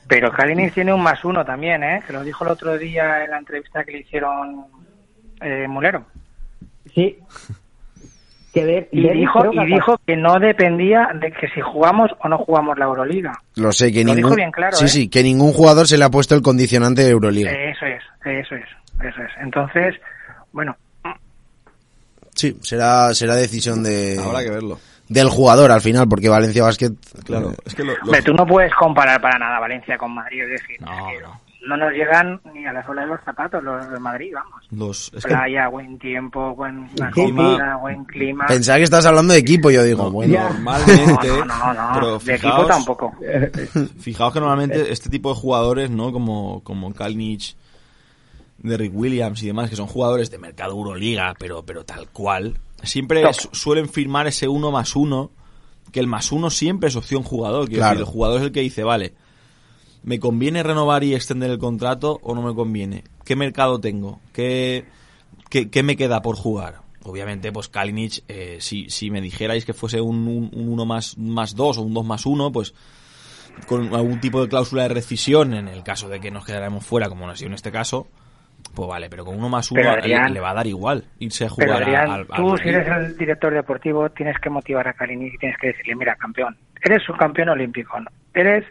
[0.08, 2.02] Pero Kalinic tiene un más uno también, ¿eh?
[2.08, 4.66] Que lo dijo el otro día en la entrevista que le hicieron
[5.42, 6.06] eh, Mulero.
[6.94, 7.18] Sí.
[8.60, 12.38] Que de- Y dijo, y dijo que no dependía de que si jugamos o no
[12.40, 13.34] jugamos la Euroliga.
[13.56, 14.32] Lo sé, que Lo ningún...
[14.32, 14.88] dijo bien claro, sí, ¿eh?
[14.88, 17.52] sí, que ningún jugador se le ha puesto el condicionante de Euroliga.
[17.52, 18.66] Eso es, eso es,
[19.02, 19.32] eso es.
[19.42, 19.96] Entonces,
[20.52, 20.76] bueno,
[22.36, 24.20] Sí, será, será decisión de...
[24.24, 24.80] Habrá que verlo.
[25.10, 26.92] Del jugador al final, porque Valencia Basket...
[27.26, 30.44] Claro, es que lo, lo- hombre, tú no puedes comparar para nada Valencia con Madrid,
[30.44, 30.86] es decir, es que
[31.24, 31.42] no
[31.76, 34.64] nos llegan ni a la sola de los zapatos los de Madrid, vamos.
[34.72, 38.46] los, es que Playa, buen tiempo, buen, comida, buen clima.
[38.46, 40.38] Pensaba que estás hablando de equipo, yo digo, bueno...
[40.40, 43.14] Normalmente, No, no, no, no, pero de equipo fijaos- tampoco.
[44.00, 46.12] Fijaos que normalmente este tipo de jugadores, ¿no?
[46.14, 47.56] Como, como Kalinic,
[48.60, 53.22] Derrick Williams y demás, que son jugadores de mercado Euroliga, pero, pero tal cual, siempre
[53.24, 53.34] Top.
[53.52, 55.32] suelen firmar ese uno más uno,
[55.92, 57.66] que el más uno siempre es opción jugador.
[57.68, 58.00] Quiero Claro.
[58.00, 59.14] decir, el jugador es el que dice, vale,
[60.08, 63.04] ¿me conviene renovar y extender el contrato o no me conviene?
[63.26, 64.22] ¿Qué mercado tengo?
[64.32, 64.86] ¿Qué,
[65.50, 66.76] qué, qué me queda por jugar?
[67.04, 71.18] Obviamente, pues Kalinic, eh, si, si me dijerais que fuese un, un, un 1 más,
[71.18, 72.74] más 2 o un 2 más 1, pues
[73.68, 77.10] con algún tipo de cláusula de rescisión en el caso de que nos quedáramos fuera,
[77.10, 78.08] como no ha sido en este caso,
[78.76, 81.50] Pues vale, pero con uno más uno Pero, le- va a dar igual irse a
[81.56, 84.88] Pero jugar a- Adrián, al, al tú si eres el director deportivo tienes que motivar
[84.88, 88.08] a Kalinic y tienes que decirle, mira, campeón, eres un campeón olímpico, ¿no?
[88.34, 88.64] eres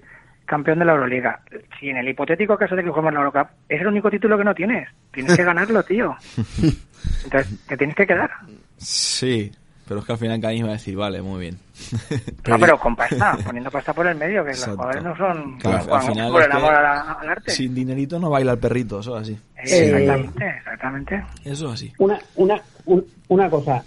[0.46, 1.40] campeón de la Euroliga.
[1.78, 4.44] Si en el hipotético caso de que juguemos la Eurocup, es el único título que
[4.44, 4.88] no tienes.
[5.12, 6.16] Tienes que ganarlo, tío.
[7.24, 8.30] Entonces, te tienes que quedar.
[8.78, 9.52] Sí,
[9.86, 11.58] pero es que al final Cani va a decir, vale, muy bien.
[12.48, 14.70] No, pero con pasta, poniendo pasta por el medio, que Exacto.
[14.70, 17.50] los jugadores no son Claro, juegan al final por el amor al arte.
[17.50, 19.38] Sin dinerito no baila el perrito, eso es así.
[19.56, 21.24] Exactamente, exactamente.
[21.44, 21.92] Eso es así.
[21.98, 23.82] Una, una, un- una cosa.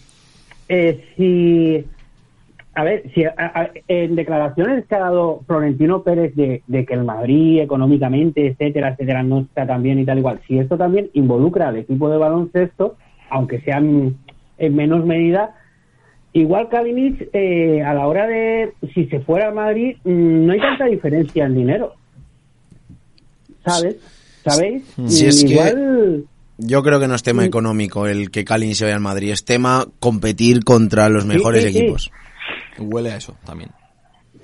[0.68, 1.88] Eh, si.
[2.80, 6.94] A ver, si a- a- en declaraciones que ha dado Florentino Pérez de, de que
[6.94, 11.10] el Madrid económicamente, etcétera, etcétera, no está tan bien y tal igual, si esto también
[11.14, 12.96] involucra al equipo de baloncesto,
[13.30, 14.16] aunque sean
[14.58, 15.56] en menos medida,
[16.32, 20.60] igual Kalinic, eh, a la hora de, si se fuera al Madrid, mm, no hay
[20.62, 21.94] tanta diferencia en dinero.
[23.66, 23.98] ¿Sabes?
[24.46, 24.84] ¿Sabéis?
[25.08, 26.24] Si es que- igual...
[26.62, 29.46] Yo creo que no es tema económico el que Kalin se vaya al Madrid, es
[29.46, 31.78] tema competir contra los mejores sí, sí.
[31.80, 32.12] equipos.
[32.82, 33.70] Huele a eso también.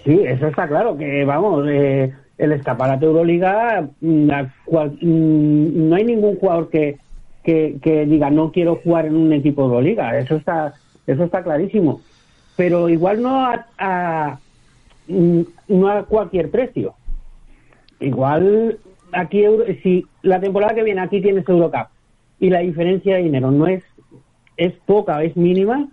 [0.03, 5.95] Sí, eso está claro, que vamos, eh, el escaparate Euroliga, mm, a cual- mm, no
[5.95, 6.97] hay ningún jugador que,
[7.43, 10.73] que, diga no quiero jugar en un equipo Euroliga, eso está,
[11.05, 12.01] eso está clarísimo.
[12.55, 13.45] Pero igual no
[13.77, 14.39] a,
[15.07, 16.95] mm, no a cualquier precio.
[17.99, 18.79] Igual
[19.11, 19.43] aquí,
[19.83, 21.87] si la temporada que viene aquí tienes Eurocup
[22.39, 23.83] y la diferencia de dinero no es,
[24.57, 25.87] es poca, es mínima,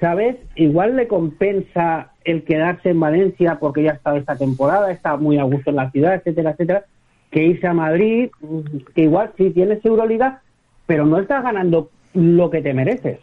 [0.00, 0.36] ¿sabes?
[0.54, 5.38] Igual le compensa el quedarse en Valencia porque ya ha estado esta temporada, está muy
[5.38, 6.84] a gusto en la ciudad, etcétera, etcétera,
[7.30, 8.60] que irse a Madrid, mm,
[8.94, 10.40] que igual sí tienes Euroliga,
[10.86, 13.18] pero no estás ganando lo que te mereces.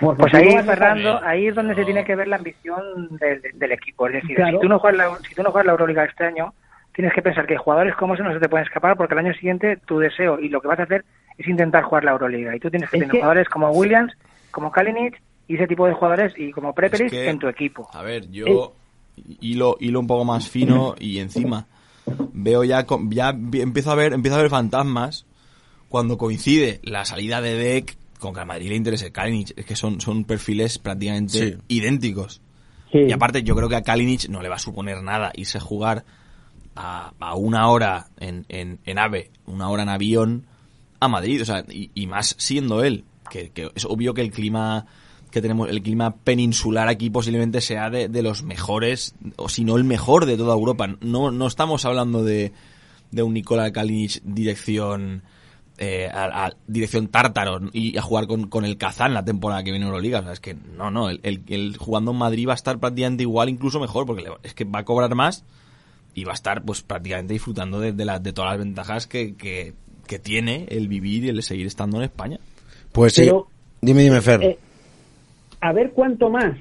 [0.00, 3.72] Porque Pues ahí, Fernando, ahí es donde se tiene que ver la ambición del, del
[3.72, 4.06] equipo.
[4.08, 4.58] Es decir, Claro.
[4.58, 6.52] si, tú no juegas la, si tú no juegas la Euroliga este año,
[6.94, 9.32] tienes que pensar que jugadores como esos no se te pueden escapar porque el año
[9.34, 11.04] siguiente tu deseo y lo que vas a hacer
[11.38, 12.54] es intentar jugar la Euroliga.
[12.54, 14.12] Y tú tienes que Es tener que- jugadores como Williams,
[14.50, 15.18] como Kalinic
[15.48, 17.88] y ese tipo de jugadores y como Preperis Es que- en tu equipo.
[17.92, 18.74] A ver, yo
[19.40, 21.66] hilo, hilo un poco más fino y encima
[22.32, 25.26] veo ya, ya empiezo a ver, empiezo a ver fantasmas
[25.88, 29.52] cuando coincide la salida de Deck con que a Madrid le interese Kalinic.
[29.56, 31.54] Es que son, son perfiles prácticamente Sí.
[31.68, 32.40] idénticos.
[32.92, 32.98] Sí.
[33.08, 35.60] Y aparte, yo creo que a Kalinic no le va a suponer nada irse a
[35.60, 36.04] jugar
[36.74, 40.46] a, a una hora en, en, en AVE, una hora en avión
[41.00, 41.42] a Madrid.
[41.42, 44.86] O sea, y, y más siendo él, que, que es obvio que el clima
[45.36, 49.76] que tenemos, el clima peninsular aquí posiblemente sea de, de los mejores, o si no
[49.76, 50.96] el mejor de toda Europa.
[51.02, 52.52] No, no estamos hablando de,
[53.10, 55.22] de un Nikola Kalinic dirección
[55.76, 59.72] eh, a, a dirección tártaro y a jugar con, con el Kazán la temporada que
[59.72, 60.20] viene en Euroliga.
[60.20, 62.78] O sea, es que no, no, el, el- el jugando en Madrid va a estar
[62.78, 65.44] prácticamente igual, incluso mejor, porque le es que va a cobrar más
[66.14, 69.34] y va a estar pues prácticamente disfrutando de, de, la- de todas las ventajas que,
[69.34, 69.74] que,
[70.06, 72.38] que tiene el vivir y el seguir estando en España.
[72.92, 73.24] Pues sí.
[73.26, 73.48] Pero-
[73.82, 74.42] dime, dime, Fer.
[74.42, 74.58] Eh,
[75.60, 76.54] a ver cuánto más,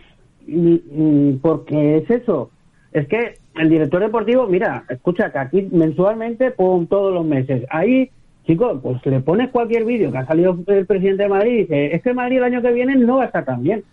[1.41, 2.49] porque es eso.
[2.91, 7.65] Es que el director deportivo, mira, escucha que aquí mensualmente, pum, todos los meses.
[7.69, 8.09] Ahí,
[8.45, 11.95] chicos, pues le pones cualquier vídeo que ha salido el presidente de Madrid y dice,
[11.95, 13.83] es que Madrid el año que viene no va a estar tan bien.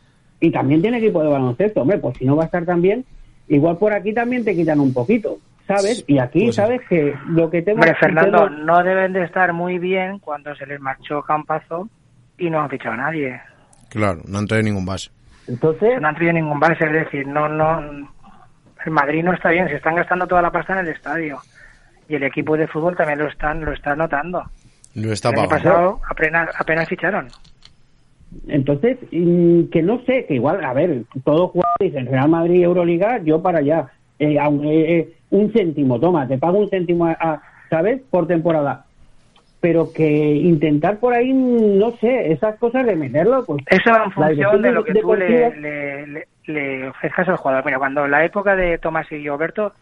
[0.41, 3.05] Y también tiene equipo de baloncesto, hombre, pues si no va a estar tan bien,
[3.49, 5.39] igual por aquí también te quitan un poquito,
[5.69, 6.05] ¿sabes?
[6.09, 6.57] Y aquí, Pues.
[6.57, 6.81] ¿sabes?
[6.89, 7.79] Que lo que tengo...
[7.81, 11.89] Hombre, Fernando, tengo- no deben de estar muy bien cuando se les marchó Campazo
[12.39, 13.41] y no han fichado a nadie.
[13.93, 15.11] Claro, no han traído ningún base.
[15.47, 17.81] Entonces, No han traído ningún base, es decir, no, no,
[18.85, 21.41] el Madrid no está bien, se están gastando toda la pasta en el estadio
[22.09, 24.45] y el equipo de fútbol también lo están, lo está notando.
[24.95, 27.31] Lo está el año pasado apenas, apenas ficharon.
[28.49, 33.43] Entonces, que no sé, que igual, a ver, todos jugadores dicen Real Madrid, Euroliga, yo
[33.43, 33.89] para allá.
[34.19, 38.01] Eh, aun- eh, eh, un céntimo, toma, te pago un céntimo, a, a- ¿sabes?
[38.11, 38.87] Por temporada.
[39.63, 43.63] Pero que intentar por ahí, no sé, esas cosas de meterlo, pues.
[43.71, 47.65] Eso va en función de lo que tú le, le, le- le ofrezcas al jugador.
[47.65, 49.73] Mira, cuando la época de Tomás y Roberto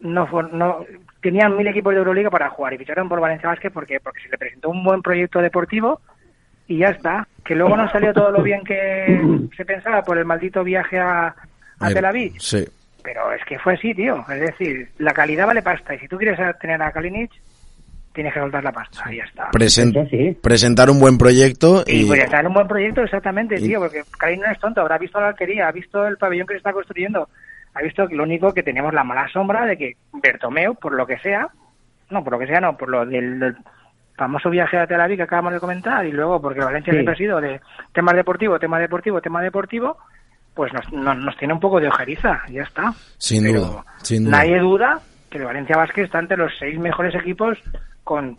[0.00, 0.84] no, fue- no
[1.22, 4.28] tenían mil equipos de Euroliga para jugar y ficharon por Valencia Vázquez porque, porque se
[4.30, 6.00] le presentó un buen proyecto deportivo
[6.66, 7.28] y ya está.
[7.44, 9.20] Que luego no salió todo lo bien que
[9.56, 11.36] se pensaba por el maldito viaje a,
[11.78, 12.32] a Tel Aviv.
[12.40, 12.66] Sí.
[13.04, 14.24] Pero es que fue así, tío.
[14.28, 15.94] Es decir, la calidad vale pasta.
[15.94, 17.30] Y si tú quieres tener a Kalinic,
[18.12, 19.12] tienes que soltar la pasta.
[19.12, 19.50] Y ya está.
[20.10, 20.36] Sí.
[20.42, 24.52] Presentar un buen proyecto Y en un buen proyecto, exactamente, y- tío, porque Kalinic no
[24.52, 27.28] es tonto, habrá visto la alquería, ha visto el pabellón que se está construyendo,
[27.74, 31.06] ha visto que lo único que tenemos la mala sombra de que Bertomeu, por lo
[31.06, 31.48] que sea,
[32.10, 33.56] no, por lo que sea, no, por lo del, del
[34.16, 36.96] famoso viaje a Tel Aviv que acabamos de comentar, y luego porque Valencia Sí.
[36.96, 37.60] siempre ha sido de
[37.92, 39.96] tema deportivo, tema deportivo, tema deportivo,
[40.54, 42.92] pues nos, nos, nos tiene un poco de ojeriza, ya está.
[43.18, 44.36] sin Pero duda, sin duda.
[44.38, 45.00] Nadie duda
[45.30, 47.56] que el Valencia Vázquez está entre los seis mejores equipos
[48.10, 48.36] con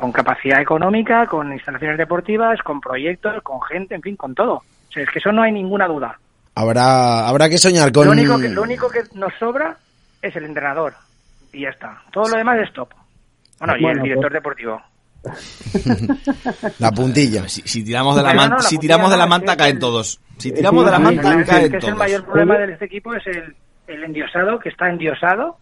[0.00, 4.54] con capacidad económica, con instalaciones deportivas, con proyectos, con gente, en fin, con todo.
[4.54, 6.18] O sea, es que eso no hay ninguna duda.
[6.54, 8.06] Habrá, habrá que soñar con...
[8.06, 9.76] Lo único que, lo único que nos sobra
[10.22, 10.94] es el entrenador.
[11.52, 12.00] Y ya está.
[12.12, 12.88] Todo lo demás es top.
[13.58, 14.82] Bueno, y el director pues- deportivo.
[16.78, 17.48] La puntilla.
[17.48, 19.78] Si, si tiramos de la, Bueno, man- no, la si tiramos de la manta caen
[19.78, 20.20] todos.
[20.38, 21.96] Si tiramos de la manta caen que es el todos.
[21.98, 23.54] mayor problema de este equipo es el,
[23.88, 25.56] el endiosado, que está endiosado,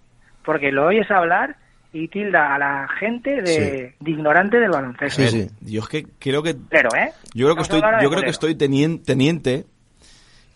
[0.44, 1.56] porque lo oyes hablar
[2.04, 5.22] y tilda a la gente de, de ignorante del baloncesto.
[5.22, 7.10] A ver, Yo es que creo que Pero, ¿eh?
[7.34, 9.64] Yo creo que estoy, yo creo que estoy tenien- teniente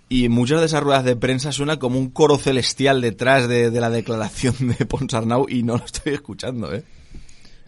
[0.08, 3.80] y muchas de esas ruedas de prensa suena como un coro celestial detrás de, de
[3.80, 6.82] la declaración de Ponsarnau y no lo estoy escuchando, ¿eh?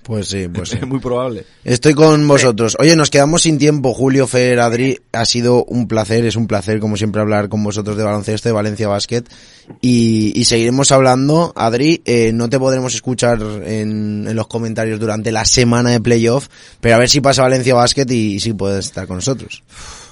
[0.03, 0.77] Pues sí, pues sí.
[0.81, 1.45] Es muy probable.
[1.63, 2.77] Estoy con vosotros.
[2.81, 3.95] Oye, nos quedamos sin tiempo.
[3.95, 7.97] Julio, Fer, Adri, ha sido un placer, es un placer como siempre hablar con vosotros
[7.97, 9.23] de baloncesto, de Valencia Basket.
[9.81, 11.53] Y, y seguiremos hablando.
[11.55, 16.49] Adri, eh, no te podremos escuchar en, en los comentarios durante la semana de playoff,
[16.81, 19.63] pero a ver si pasa Valencia Basket y, si puedes estar con nosotros.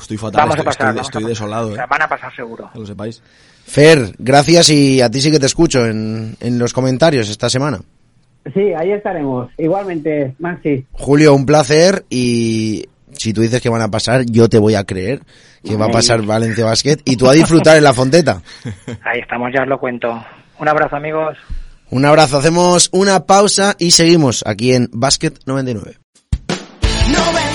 [0.01, 1.28] Estoy fatal, Vamos a estoy, pasar, estoy- vamos a estoy pasar.
[1.30, 1.78] desolado, ¿eh?
[1.91, 2.70] van a pasar seguro.
[2.72, 3.20] Que lo sepáis.
[3.66, 7.80] Fer, gracias y a ti sí que te escucho en, en los comentarios esta semana.
[8.55, 9.51] Sí, ahí estaremos.
[9.59, 10.86] Igualmente, Maxi.
[10.93, 14.84] Julio, un placer y si tú dices que van a pasar, yo te voy a
[14.84, 15.20] creer
[15.64, 18.43] que va a pasar Valencia Basket y tú a disfrutar en la Fonteta.
[19.05, 20.24] Ahí estamos, ya os lo cuento.
[20.59, 21.36] Un abrazo, amigos.
[21.91, 25.99] Un abrazo, hacemos una pausa y seguimos aquí en Basket 99.
[26.49, 27.49] 99.9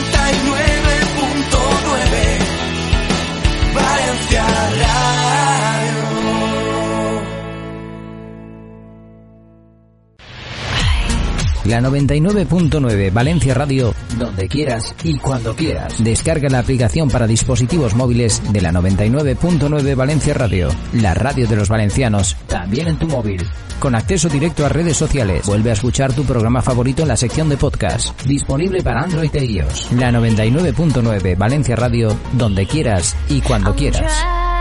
[11.65, 16.03] La 99.9 Valencia Radio, donde quieras y cuando quieras.
[16.03, 21.67] Descarga la aplicación para dispositivos móviles de la 99.9 Valencia Radio, la radio de los
[21.67, 23.43] valencianos, también en tu móvil.
[23.79, 27.49] Con acceso directo a redes sociales, vuelve a escuchar tu programa favorito en la sección
[27.49, 29.91] de podcast, disponible para Android e iOS.
[29.93, 34.54] La 99.9 Valencia Radio, donde quieras y cuando quieras.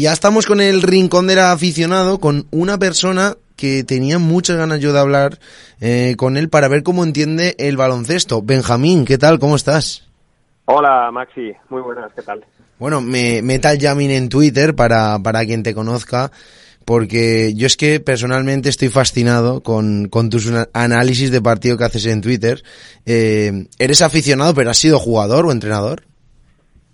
[0.00, 4.80] Y ya estamos con el rincón del aficionado, con una persona que tenía muchas ganas
[4.80, 5.38] yo de hablar
[5.78, 8.40] eh, con él para ver cómo entiende el baloncesto.
[8.40, 9.38] Benjamín, ¿qué tal?
[9.38, 10.08] ¿Cómo estás?
[10.64, 12.42] Hola Maxi, muy buenas, ¿qué tal?
[12.78, 16.30] Bueno, me meta el Yamin en Twitter para, para quien te conozca,
[16.86, 22.06] porque yo es que personalmente estoy fascinado con, con tus análisis de partido que haces
[22.06, 22.62] en Twitter.
[23.04, 26.04] Eh, ¿Eres aficionado, pero has sido jugador o entrenador?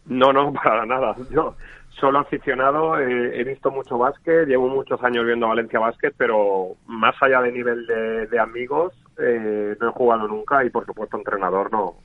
[0.06, 1.14] No, no, para nada.
[1.30, 1.54] Yo
[2.00, 7.14] solo aficionado, eh, he visto mucho básquet, llevo muchos años viendo Valencia Básquet, pero más
[7.20, 11.96] allá de nivel de, amigos, eh, no he jugado nunca y por supuesto entrenador no,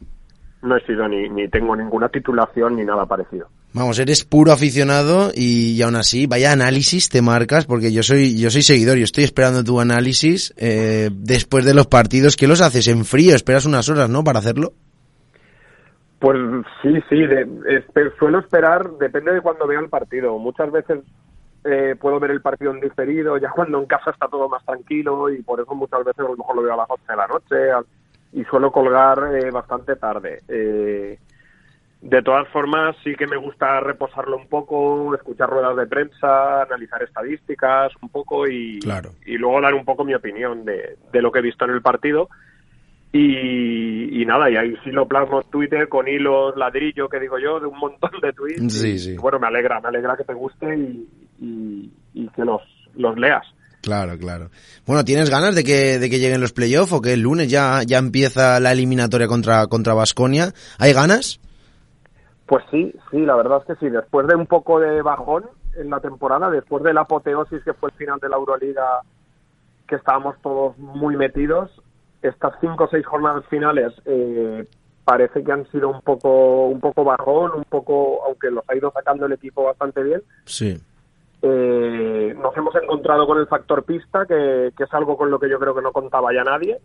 [0.62, 3.48] no he sido ni, ni tengo ninguna titulación ni nada parecido.
[3.74, 8.38] Vamos, eres puro aficionado y, y aún así, vaya análisis te marcas, porque yo soy,
[8.38, 12.36] yo soy seguidor y estoy esperando tu análisis eh, después de los partidos.
[12.36, 13.36] ¿Qué los haces en frío?
[13.36, 14.74] ¿Esperas unas horas, no, para hacerlo?
[16.22, 16.38] Pues
[16.84, 17.84] sí, sí, de-
[18.20, 20.38] suelo esperar, depende de cuando veo el partido.
[20.38, 21.00] Muchas veces
[21.64, 25.32] eh, puedo ver el partido en diferido, ya cuando en casa está todo más tranquilo
[25.32, 27.26] y por eso muchas veces a lo mejor lo veo a las 8 de la
[27.28, 27.88] noche
[28.34, 30.44] y suelo colgar eh, bastante tarde.
[30.48, 31.18] Eh,
[32.02, 37.02] de todas formas, sí que me gusta reposarlo un poco, escuchar ruedas de prensa, analizar
[37.02, 39.10] estadísticas un poco y, Claro.
[39.26, 41.82] y luego dar un poco mi opinión de, de lo que he visto en el
[41.82, 42.30] partido.
[43.14, 47.38] Y, y nada, y ahí sí lo plasmo en Twitter con hilos ladrillo, que digo
[47.40, 48.74] yo, de un montón de tweets.
[48.74, 49.18] Sí, y, sí.
[49.18, 51.08] bueno, me alegra, me alegra que te guste y,
[51.42, 52.62] y, y que los,
[52.96, 53.46] los leas.
[53.82, 54.50] Claro, claro.
[54.86, 57.82] Bueno, ¿tienes ganas de que, de que lleguen los playoffs o que el lunes ya,
[57.84, 60.54] ya empieza la eliminatoria contra, contra Basconia?
[60.78, 61.40] ¿Hay ganas?
[62.46, 63.92] Pues sí, sí, la verdad es que sí.
[63.92, 65.46] Después de un poco de bajón
[65.76, 69.02] en la temporada, después de la apoteosis que fue el final de la Euroliga,
[69.88, 71.72] que estábamos todos muy metidos,
[72.22, 74.68] estas cinco o seis jornadas finales eh,
[75.04, 78.92] parece que han sido un poco, un poco bajón, un poco, aunque los ha ido
[78.92, 80.22] sacando el equipo bastante bien.
[80.46, 80.80] Sí.
[81.42, 85.50] Eh, nos hemos encontrado con el factor pista, que, que es algo con lo que
[85.50, 86.80] yo creo que no contaba ya nadie.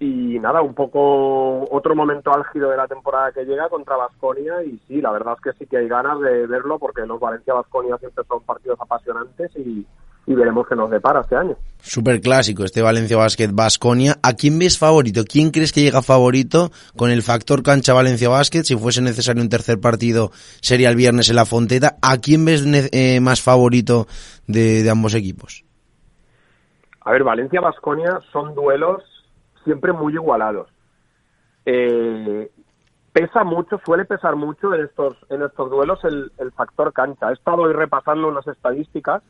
[0.00, 4.78] Y nada, un poco otro momento álgido de la temporada que llega contra Vasconia y
[4.86, 8.22] sí, la verdad es que sí que hay ganas de verlo porque los Valencia-Vasconia siempre
[8.28, 9.84] son partidos apasionantes y,
[10.28, 11.56] y veremos qué nos depara este año.
[11.80, 14.16] Súper clásico este Valencia Basket Basconia.
[14.22, 15.24] ¿A quién ves favorito?
[15.24, 18.62] ¿Quién crees que llega favorito con el factor cancha Valencia Basket?
[18.62, 21.96] Si fuese necesario un tercer partido, sería el viernes en la Fonteta.
[22.02, 22.62] ¿A quién ves
[22.92, 24.06] eh, más favorito
[24.46, 25.64] de, de ambos equipos?
[27.00, 29.02] A ver, Valencia-Basconia son duelos
[29.64, 30.68] siempre muy igualados.
[31.64, 32.50] Eh,
[33.14, 37.30] pesa mucho, suele pesar mucho en estos, en estos duelos el, el factor cancha.
[37.30, 39.22] He estado hoy repasando unas estadísticas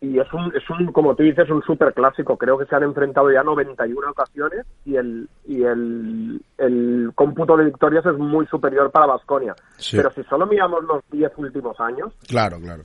[0.00, 2.36] y es un, es un, como tú dices, un super clásico.
[2.36, 7.64] Creo que se han enfrentado ya 91 ocasiones y el, y el, el cómputo de
[7.64, 9.54] victorias es muy superior para Basconia.
[9.76, 9.96] Sí.
[9.96, 12.84] Pero si solo miramos los 10 últimos años, Claro, claro.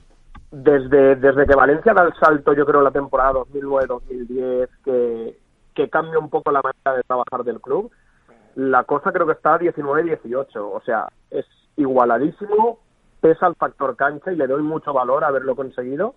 [0.50, 5.38] desde, desde que Valencia da el salto, yo creo, la temporada 2009-2010, que,
[5.74, 7.92] que cambia un poco la manera de trabajar del club,
[8.56, 10.48] la cosa creo que está 19-18.
[10.56, 11.46] O sea, es
[11.76, 12.78] igualadísimo,
[13.20, 16.14] pesa el factor cancha y le doy mucho valor a haberlo conseguido.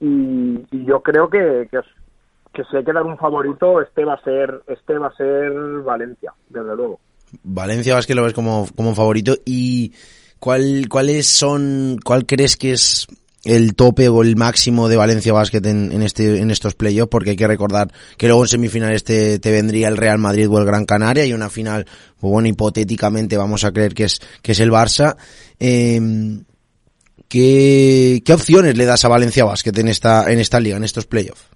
[0.00, 1.80] Y, y yo creo que, que,
[2.52, 5.52] que si hay que dar un favorito, este va a ser, este va a ser
[5.84, 7.00] Valencia, desde luego.
[7.42, 9.92] Valencia Basket lo ves como, como favorito y
[10.38, 13.06] ¿cuál, cuáles son, cuál crees que es
[13.44, 17.10] el tope o el máximo de Valencia Basket en, este, en estos playoffs?
[17.10, 20.58] Porque hay que recordar que luego en semifinales te, te vendría el Real Madrid o
[20.58, 21.86] el Gran Canaria y una final,
[22.20, 25.16] pues bueno, hipotéticamente vamos a creer que es, que es el Barça.
[25.58, 26.00] Eh,
[27.28, 31.06] ¿qué, ¿Qué opciones le das a Valencia Basket en esta, en esta liga, en estos
[31.06, 31.48] playoffs?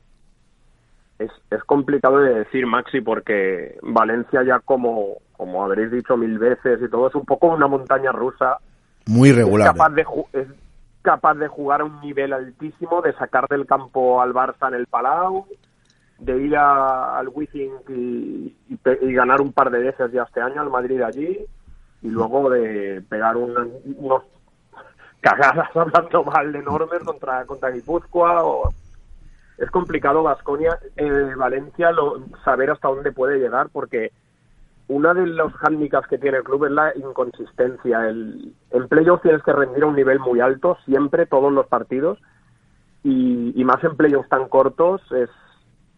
[1.18, 6.80] Es, es complicado de decir, Maxi, porque Valencia ya como, como habréis dicho mil veces
[6.82, 8.56] y todo, es un poco una montaña rusa.
[9.06, 9.72] Muy Es regular.
[9.72, 10.46] capaz de, ju- es
[11.02, 14.86] capaz de jugar a un nivel altísimo, de sacar del campo al Barça en el
[14.86, 15.46] Palau,
[16.18, 20.40] de ir a- al Wizzing y, y y ganar un par de veces ya este
[20.40, 21.38] año al Madrid allí,
[22.02, 24.22] y luego de pegar un- unos
[25.20, 28.70] cagadas hablando mal enormes contra, contra Guipúzcoa
[29.58, 34.10] es complicado Vasconia eh, Valencia lo, saber hasta dónde puede llegar porque
[34.88, 38.08] una de los hándicaps que tiene el club es la inconsistencia.
[38.08, 42.18] El, en playoffs tienes que rendir a un nivel muy alto siempre, todos los partidos,
[43.04, 45.30] y, más en playoffs tan cortos es,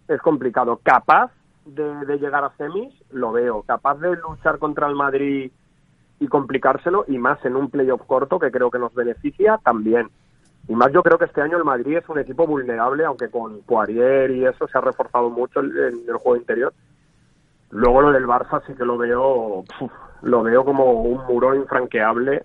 [0.08, 0.78] es complicado.
[0.82, 1.30] Capaz
[1.64, 3.62] de, de llegar a semis, lo veo.
[3.62, 5.50] Capaz de luchar contra el Madrid
[6.22, 10.08] y complicárselo, y más en un playoff corto que creo que nos beneficia, también.
[10.68, 13.62] Y más yo creo que este año el Madrid es un equipo vulnerable, aunque con
[13.62, 16.72] Poirier y eso se ha reforzado mucho en el juego interior.
[17.70, 19.90] Luego lo del Barça sí que lo veo, puf,
[20.22, 22.44] lo veo como un muro infranqueable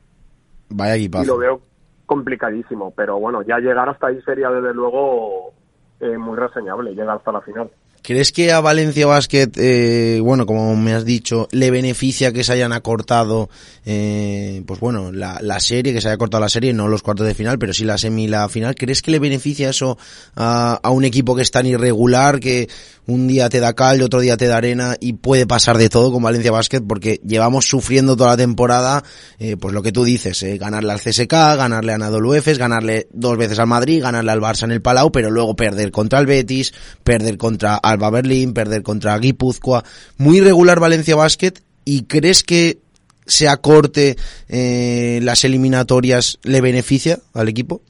[0.69, 1.61] Vaya y lo veo
[2.07, 2.91] complicadísimo.
[2.95, 5.53] Pero bueno, ya llegar hasta ahí sería desde luego
[5.99, 7.69] eh, muy reseñable, llegar hasta la final.
[8.01, 12.53] ¿Crees que a Valencia Basket, eh, bueno, como me has dicho, le beneficia que se
[12.53, 13.49] hayan acortado,
[13.85, 17.27] eh, pues bueno, la, la serie, que se haya cortado la serie, no los cuartos
[17.27, 18.75] de final, pero sí la semi y la final?
[18.75, 19.97] ¿Crees que le beneficia eso
[20.35, 22.69] a, a un equipo que es tan irregular, que
[23.07, 26.11] un día te da cal, otro día te da arena y puede pasar de todo
[26.11, 26.81] con Valencia Basket?
[26.87, 29.03] Porque llevamos sufriendo toda la temporada,
[29.39, 33.07] eh, pues lo que tú dices, eh, ganarle al CSK, ganarle a Nadolu Efes, ganarle
[33.11, 36.25] dos veces al Madrid, ganarle al Barça en el Palau, pero luego perder contra el
[36.25, 36.73] Betis,
[37.03, 39.83] perder contra Alba Berlín, perder contra Guipúzcoa.
[40.17, 41.53] Muy irregular Valencia Basket.
[41.83, 42.77] ¿Y crees que
[43.25, 44.15] se acorte
[44.47, 47.81] eh, las eliminatorias le beneficia al equipo?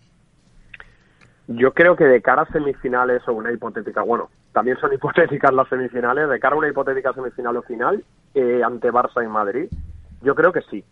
[1.48, 5.68] Yo creo que de cara a semifinales o una hipotética, bueno, también son hipotéticas las
[5.70, 8.04] semifinales, de cara a una hipotética semifinal o final
[8.34, 9.68] eh, ante Barça y Madrid,
[10.22, 10.84] yo creo que sí.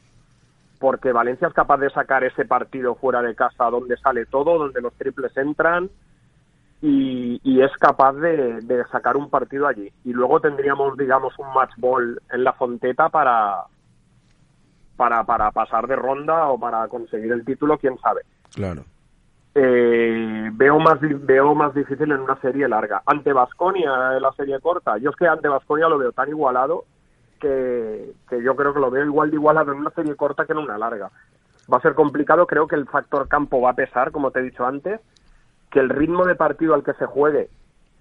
[0.80, 4.82] Porque Valencia es capaz de sacar ese partido fuera de casa donde sale todo, donde
[4.82, 5.90] los triples entran
[6.88, 9.92] y, y es capaz de, de sacar un partido allí.
[10.04, 13.64] Y luego tendríamos, digamos, un match ball en la Fonteta para,
[14.96, 18.22] para, para pasar de ronda o para conseguir el título, quién sabe
[18.54, 18.84] Claro.
[19.56, 23.02] eh, veo más veo más difícil en una serie larga.
[23.06, 26.86] Ante Vasconia, en la serie corta, yo es que ante Vasconia lo veo tan igualado
[27.40, 30.54] que, que yo creo que lo veo igual de igualado en una serie corta que
[30.54, 31.10] en una larga.
[31.72, 34.44] Va a ser complicado, creo que el factor campo va a pesar, como te he
[34.44, 35.02] dicho antes,
[35.72, 37.50] que el ritmo de partido al que se juegue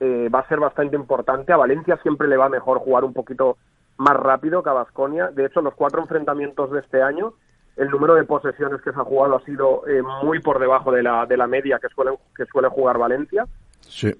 [0.00, 1.52] eh, va a ser bastante importante.
[1.52, 3.56] A Valencia siempre le va mejor jugar un poquito
[3.96, 5.30] más rápido que a Vasconia.
[5.30, 7.34] De hecho, los cuatro enfrentamientos de este año,
[7.76, 11.02] el número de posesiones que se ha jugado ha sido eh, muy por debajo de
[11.02, 13.46] la, de la media que suele, que suele jugar Valencia.
[13.80, 14.12] Sí.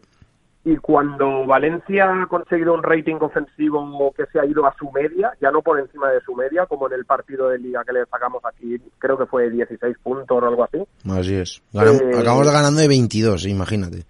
[0.66, 5.32] Y cuando Valencia ha conseguido un rating ofensivo que se ha ido a su media,
[5.38, 8.06] ya no por encima de su media, como en el partido de liga que le
[8.06, 10.82] sacamos aquí, creo que fue 16 puntos o algo así.
[11.10, 11.62] Así es.
[11.74, 14.04] Eh, Acabamos ganando de 22, imagínate.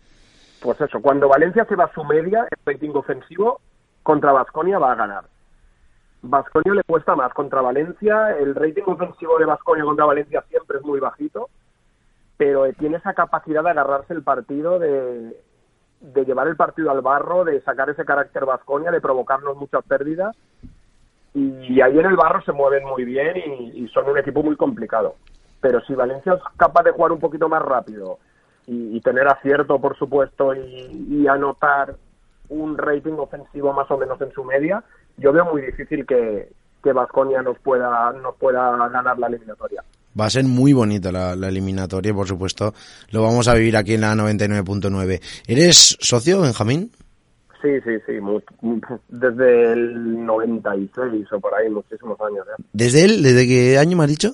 [0.63, 3.61] Pues eso, cuando Valencia se va a su media, el rating ofensivo
[4.05, 5.25] contra Vasconia va a ganar.
[6.23, 10.85] Vasconia le cuesta más contra Valencia, el rating ofensivo de Vasconia contra Valencia siempre es
[10.85, 11.51] muy bajito,
[12.37, 15.37] pero eh, tiene esa capacidad de agarrarse el partido, de,
[16.13, 20.37] de llevar el partido al barro, de sacar ese carácter Vasconia, de provocarnos muchas pérdidas.
[21.33, 25.17] Y ahí en el barro se mueven muy bien y, son un equipo muy complicado.
[25.61, 28.19] Pero si Valencia es capaz de jugar un poquito más rápido,
[28.67, 31.97] y, y tener acierto, por supuesto, y, y anotar
[32.49, 34.85] un rating ofensivo más o menos en su media,
[35.17, 36.51] yo veo muy difícil que
[36.85, 39.83] que Vasconia nos pueda nos pueda ganar la eliminatoria.
[40.19, 42.73] Va a ser muy bonita la, la eliminatoria, por supuesto.
[43.11, 45.21] Lo vamos a vivir aquí en la 99.9.
[45.49, 46.91] ¿Eres socio, Benjamín?
[47.61, 48.21] Sí, sí, sí.
[48.21, 52.47] mu- mu- desde el 96 o por ahí, muchísimos años.
[52.47, 52.65] ya.
[52.73, 53.23] ¿Desde él?
[53.23, 54.33] ¿Desde qué año me has dicho?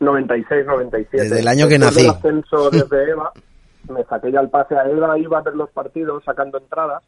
[0.00, 1.22] 96, 97.
[1.22, 2.16] Desde el año que Después del nací.
[2.18, 3.32] ascenso desde EVA,
[3.88, 7.02] me saqué ya el pase a EVA, iba a ver los partidos sacando entradas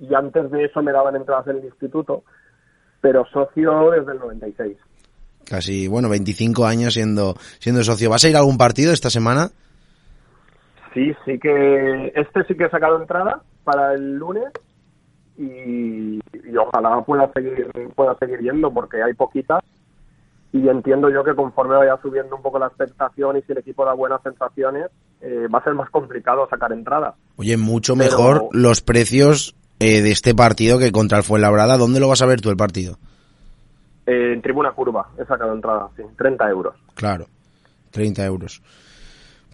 [0.00, 2.24] y antes de eso me daban entradas en el instituto,
[3.00, 4.76] pero socio desde el 96.
[5.48, 8.08] Casi, bueno, 25 años siendo, siendo socio.
[8.10, 9.50] ¿Vas a ir a algún partido esta semana?
[10.94, 14.44] Sí, sí que este sí que he sacado entrada para el lunes
[15.38, 17.66] y, y ojalá pueda seguir
[17.96, 19.62] pueda seguir yendo porque hay poquitas
[20.52, 23.86] y entiendo yo que conforme vaya subiendo un poco la expectación y si el equipo
[23.86, 24.88] da buenas sensaciones
[25.22, 27.14] eh, va a ser más complicado sacar entradas.
[27.36, 31.78] Oye, mucho Pero- mejor los precios eh, de este partido que contra el Fuenlabrada.
[31.78, 32.98] ¿Dónde lo vas a ver tú el partido?
[34.06, 36.74] Eh, en tribuna curva he sacado entrada, sí, 30 euros.
[36.94, 37.26] Claro,
[37.90, 38.62] 30 euros.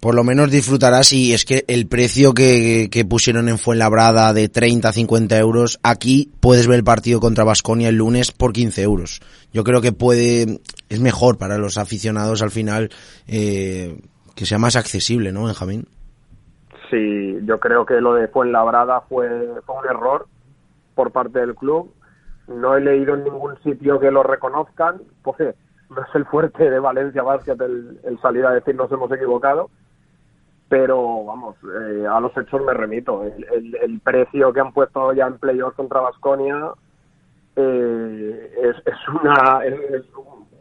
[0.01, 4.49] Por lo menos disfrutarás y es que el precio que, que pusieron en Fuenlabrada de
[4.49, 8.81] 30 a 50 euros, aquí puedes ver el partido contra Basconia el lunes por 15
[8.83, 9.21] euros.
[9.53, 12.91] Yo creo que puede, es mejor para los aficionados al final
[13.27, 14.01] eh,
[14.37, 15.89] que sea más accesible, ¿no, Benjamín?
[16.91, 19.29] Sí, yo creo que lo de Fuenlabrada fue,
[19.67, 20.27] fue un error
[20.95, 21.93] por parte del club.
[22.49, 25.39] No he leído en ningún sitio que lo reconozcan, pues
[25.91, 29.71] no es el fuerte de Valencia Basket el, salir a decir nos hemos equivocado,
[30.69, 33.25] pero vamos, eh, a los hechos me remito.
[33.25, 36.73] El, el- el precio que han puesto ya en playoffs contra Basconia
[37.57, 39.65] es, es una...
[39.65, 40.05] es-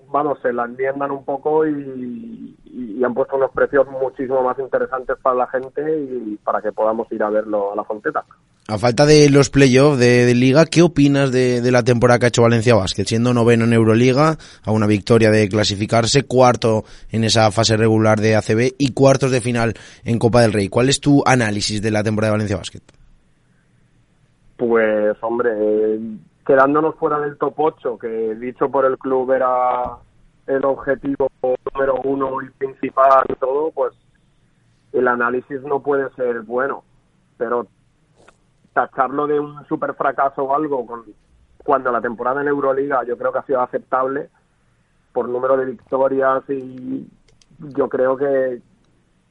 [0.09, 5.17] vamos, se la enmiendan un poco y, y han puesto unos precios muchísimo más interesantes
[5.21, 8.23] para la gente y para que podamos ir a verlo a la Fonteta.
[8.69, 12.41] A falta de los playoffs de, Liga, ¿qué opinas de, la temporada que ha hecho
[12.41, 13.05] Valencia Basket?
[13.05, 14.35] Siendo noveno en Euroliga,
[14.65, 19.39] a una victoria de clasificarse, cuarto en esa fase regular de ACB y cuartos de
[19.39, 20.67] final en Copa del Rey.
[20.67, 22.81] ¿Cuál es tu análisis de la temporada de Valencia Basket?
[24.57, 25.49] Pues, hombre,
[26.45, 29.95] quedándonos fuera del top 8, que dicho por el club era
[30.45, 33.93] el objetivo número uno y principal y todo, pues
[34.91, 36.83] el análisis no puede ser bueno.
[37.37, 37.67] Pero
[38.77, 41.03] tacharlo de un super fracaso o algo con,
[41.63, 44.29] cuando la temporada en Euroliga yo creo que ha sido aceptable
[45.13, 47.07] por número de victorias y
[47.75, 48.61] yo creo que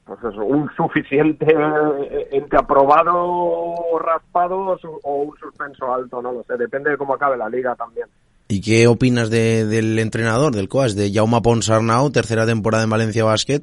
[0.05, 6.43] pues eso, un suficiente eh, entre aprobado o raspado o un suspenso alto, no lo
[6.43, 8.07] sé, depende de cómo acabe la liga también.
[8.49, 13.23] ¿Y qué opinas de- del entrenador, del coach, de Jaume Ponsarnau, tercera temporada en Valencia
[13.25, 13.61] Basket?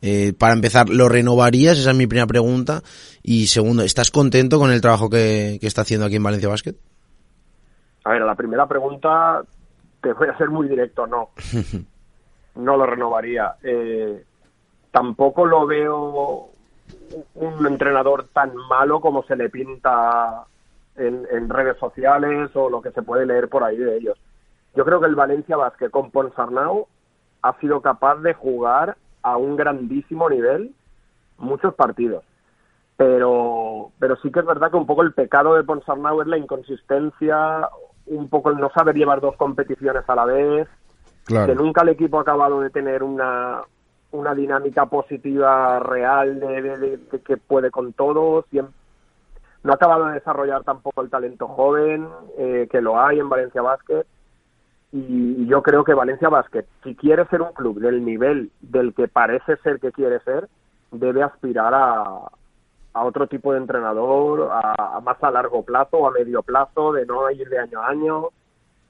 [0.00, 1.78] Eh, para empezar, ¿lo renovarías?
[1.78, 2.82] Esa es mi primera pregunta.
[3.22, 6.74] Y segundo, ¿estás contento con el trabajo que, que está haciendo aquí en Valencia Basket?
[8.04, 9.42] A ver, la primera pregunta
[10.00, 11.30] te voy a ser muy directo, no,
[12.56, 13.54] no lo renovaría.
[13.62, 14.24] Eh,
[14.90, 16.50] tampoco lo veo
[17.34, 20.44] un entrenador tan malo como se le pinta
[20.96, 24.18] en, en redes sociales o lo que se puede leer por ahí de ellos.
[24.74, 26.86] Yo creo que el Valencia Basket con Ponsarnau
[27.42, 30.72] ha sido capaz de jugar a un grandísimo nivel
[31.38, 32.24] muchos partidos.
[32.96, 36.36] Pero, pero sí que es verdad que un poco el pecado de Ponsarnau es la
[36.36, 37.68] inconsistencia,
[38.06, 40.68] un poco el no saber llevar dos competiciones a la vez,
[41.46, 43.60] que nunca el equipo ha acabado de tener una,
[44.10, 48.44] una dinámica positiva real de, de- de- de que puede con todo.
[48.50, 48.70] Siem-
[49.62, 52.08] no ha acabado de desarrollar tampoco el talento joven,
[52.38, 54.06] eh, que lo hay en Valencia Basket.
[54.90, 59.06] Y yo creo que Valencia Basket, si quiere ser un club del nivel del que
[59.06, 60.48] parece ser que quiere ser,
[60.90, 62.30] debe aspirar a,
[62.94, 66.92] a otro tipo de entrenador, a, a más a largo plazo o a medio plazo,
[66.92, 68.28] de no ir de año a año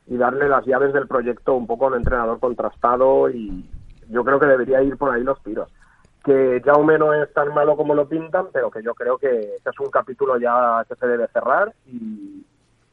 [0.07, 3.69] y darle las llaves del proyecto un poco a un entrenador contrastado y
[4.09, 5.69] yo creo que debería ir por ahí los tiros.
[6.25, 9.71] Que Jaume no es tan malo como lo pintan, pero que yo creo que ese
[9.71, 12.45] es un capítulo ya que se debe cerrar y,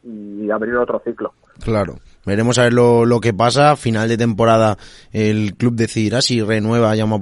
[0.03, 1.33] y abrir otro ciclo.
[1.63, 1.95] Claro.
[2.25, 3.75] Veremos a ver lo, lo que pasa.
[3.75, 4.77] Final de temporada
[5.11, 7.19] el club decidirá si renueva a Jaume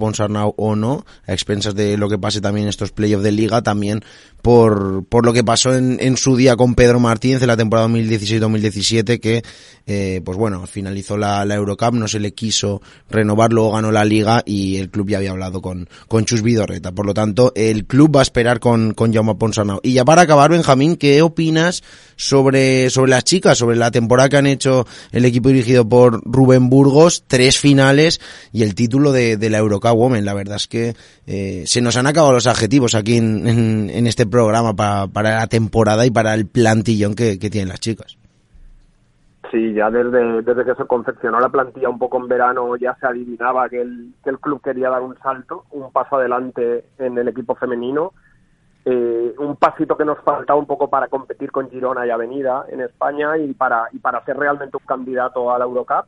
[0.58, 4.02] o no, a expensas de lo que pase también estos playoffs de liga, también
[4.42, 7.88] por, por lo que pasó en, en su día con Pedro Martínez en la temporada
[7.88, 9.42] 2016-2017, que
[9.86, 14.06] eh, pues bueno, finalizó la, la Eurocup, no se le quiso renovar, luego ganó la
[14.06, 16.92] liga y el club ya había hablado con, con Chus Vidorreta.
[16.92, 19.34] Por lo tanto, el club va a esperar con, con Jaume.
[19.82, 21.84] Y ya para acabar, Benjamín, ¿qué opinas
[22.16, 26.70] sobre, sobre las chicas, sobre la temporada que han hecho el equipo dirigido por Rubén
[26.70, 28.20] Burgos, tres finales
[28.52, 30.26] y el título de, de la Eurocup Women.
[30.26, 30.96] La verdad es que
[31.28, 35.36] eh, se nos han acabado los adjetivos aquí en, en, en este programa para, para
[35.36, 38.18] la temporada y para el plantillón que, que tienen las chicas.
[39.52, 43.06] Sí, ya desde, desde que se confeccionó la plantilla un poco en verano ya se
[43.06, 47.28] adivinaba que el, que el club quería dar un salto, un paso adelante en el
[47.28, 48.14] equipo femenino,
[48.86, 52.82] eh, un pasito que nos faltaba un poco para competir con Girona y Avenida en
[52.82, 56.06] España y para, y para ser realmente un candidato a la Eurocup.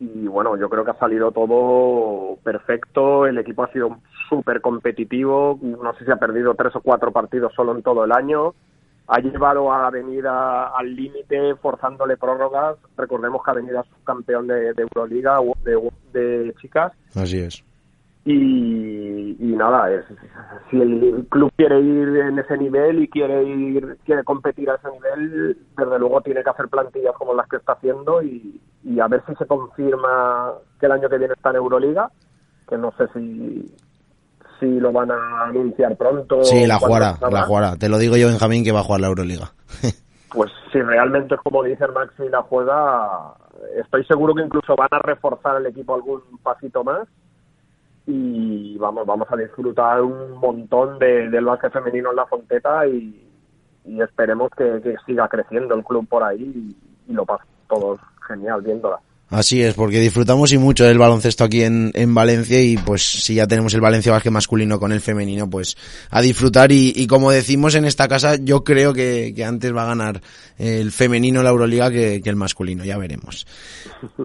[0.00, 3.98] Y bueno, yo creo que ha salido todo perfecto, el equipo ha sido
[4.28, 8.12] súper competitivo, no sé si ha perdido tres o cuatro partidos solo en todo el
[8.12, 8.54] año
[9.06, 12.76] ha llevado a Avenida al límite forzándole prórrogas.
[12.96, 16.92] Recordemos que Avenida es campeón de, de Euroliga de, de, chicas.
[17.14, 17.62] Así es.
[18.26, 20.04] Y, y nada, es,
[20.70, 24.90] si el club quiere ir en ese nivel y quiere ir quiere competir a ese
[24.92, 29.08] nivel, desde luego tiene que hacer plantillas como las que está haciendo y, y a
[29.08, 32.10] ver si se confirma que el año que viene está en Euroliga,
[32.66, 33.74] que no sé si
[34.58, 36.44] si lo van a anunciar pronto.
[36.44, 37.76] Sí, la jugará, la jugará.
[37.76, 39.52] Te lo digo yo, Benjamín, que va a jugar la Euroliga.
[40.32, 43.34] pues si realmente es como dice el Maxi la juega,
[43.76, 47.06] estoy seguro que incluso van a reforzar el equipo algún pasito más
[48.06, 53.20] y vamos vamos a disfrutar un montón de, del básquet femenino en la Fonteta y,
[53.84, 59.00] esperemos que, siga creciendo el club por ahí y, y lo pasen todos genial viéndola.
[59.34, 63.34] Así es, porque disfrutamos y mucho del baloncesto aquí en, en Valencia y pues si
[63.34, 65.76] ya tenemos el Valencia Vázquez masculino con el femenino, pues
[66.12, 69.86] a disfrutar y, como decimos en esta casa, yo creo que, que, antes va a
[69.86, 70.20] ganar
[70.56, 73.44] el femenino la Euroliga que, que, el masculino, ya veremos.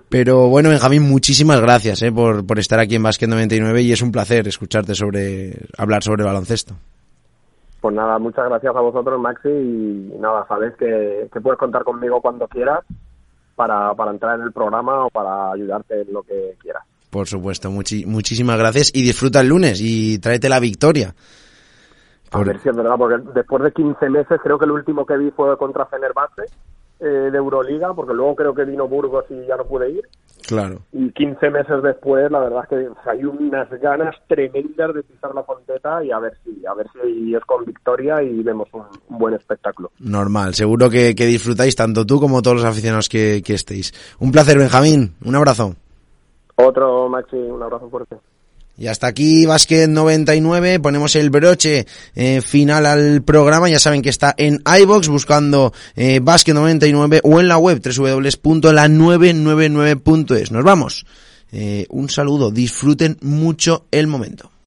[0.09, 4.03] Pero bueno, Benjamín, muchísimas gracias eh, por, por estar aquí en Vázquez 99 y es
[4.03, 6.75] un placer escucharte sobre hablar sobre baloncesto.
[7.81, 12.21] Pues nada, muchas gracias a vosotros, Maxi, y nada, sabes que, que puedes contar conmigo
[12.21, 12.85] cuando quieras
[13.59, 16.81] para, para entrar en el programa o para ayudarte en lo que quieras.
[17.09, 21.13] Por supuesto, muchi muchísimas gracias y disfruta el lunes y tráete la victoria.
[22.31, 22.43] Por...
[22.43, 25.17] A ver si es verdad, porque después de 15 meses creo que el último que
[25.17, 26.43] vi fue contra Fenerbahce
[26.99, 30.01] eh, de Euroliga, porque luego creo que vino Burgos y ya no pude ir.
[30.47, 30.79] Claro.
[30.91, 35.43] Y 15 meses después, la verdad es que hay unas ganas tremendas de pisar la
[35.43, 39.17] fonteta y a ver si, a ver si es con victoria y vemos un, un
[39.17, 39.91] buen espectáculo.
[39.99, 43.93] Normal, seguro que, que, disfrutáis tanto tú como todos los aficionados que, que estéis.
[44.19, 45.13] Un placer, Benjamín.
[45.23, 45.75] Un abrazo.
[46.55, 48.17] Otro, Maxi, un abrazo fuerte.
[48.79, 51.85] Y hasta aquí Basket 99, ponemos el broche
[52.15, 57.41] eh, final al programa, ya saben que está en iBox buscando eh, Basket 99 o
[57.41, 60.51] en la web www.la999.es.
[60.51, 61.05] Nos vamos.
[61.51, 64.49] Eh, un saludo, disfruten mucho el momento.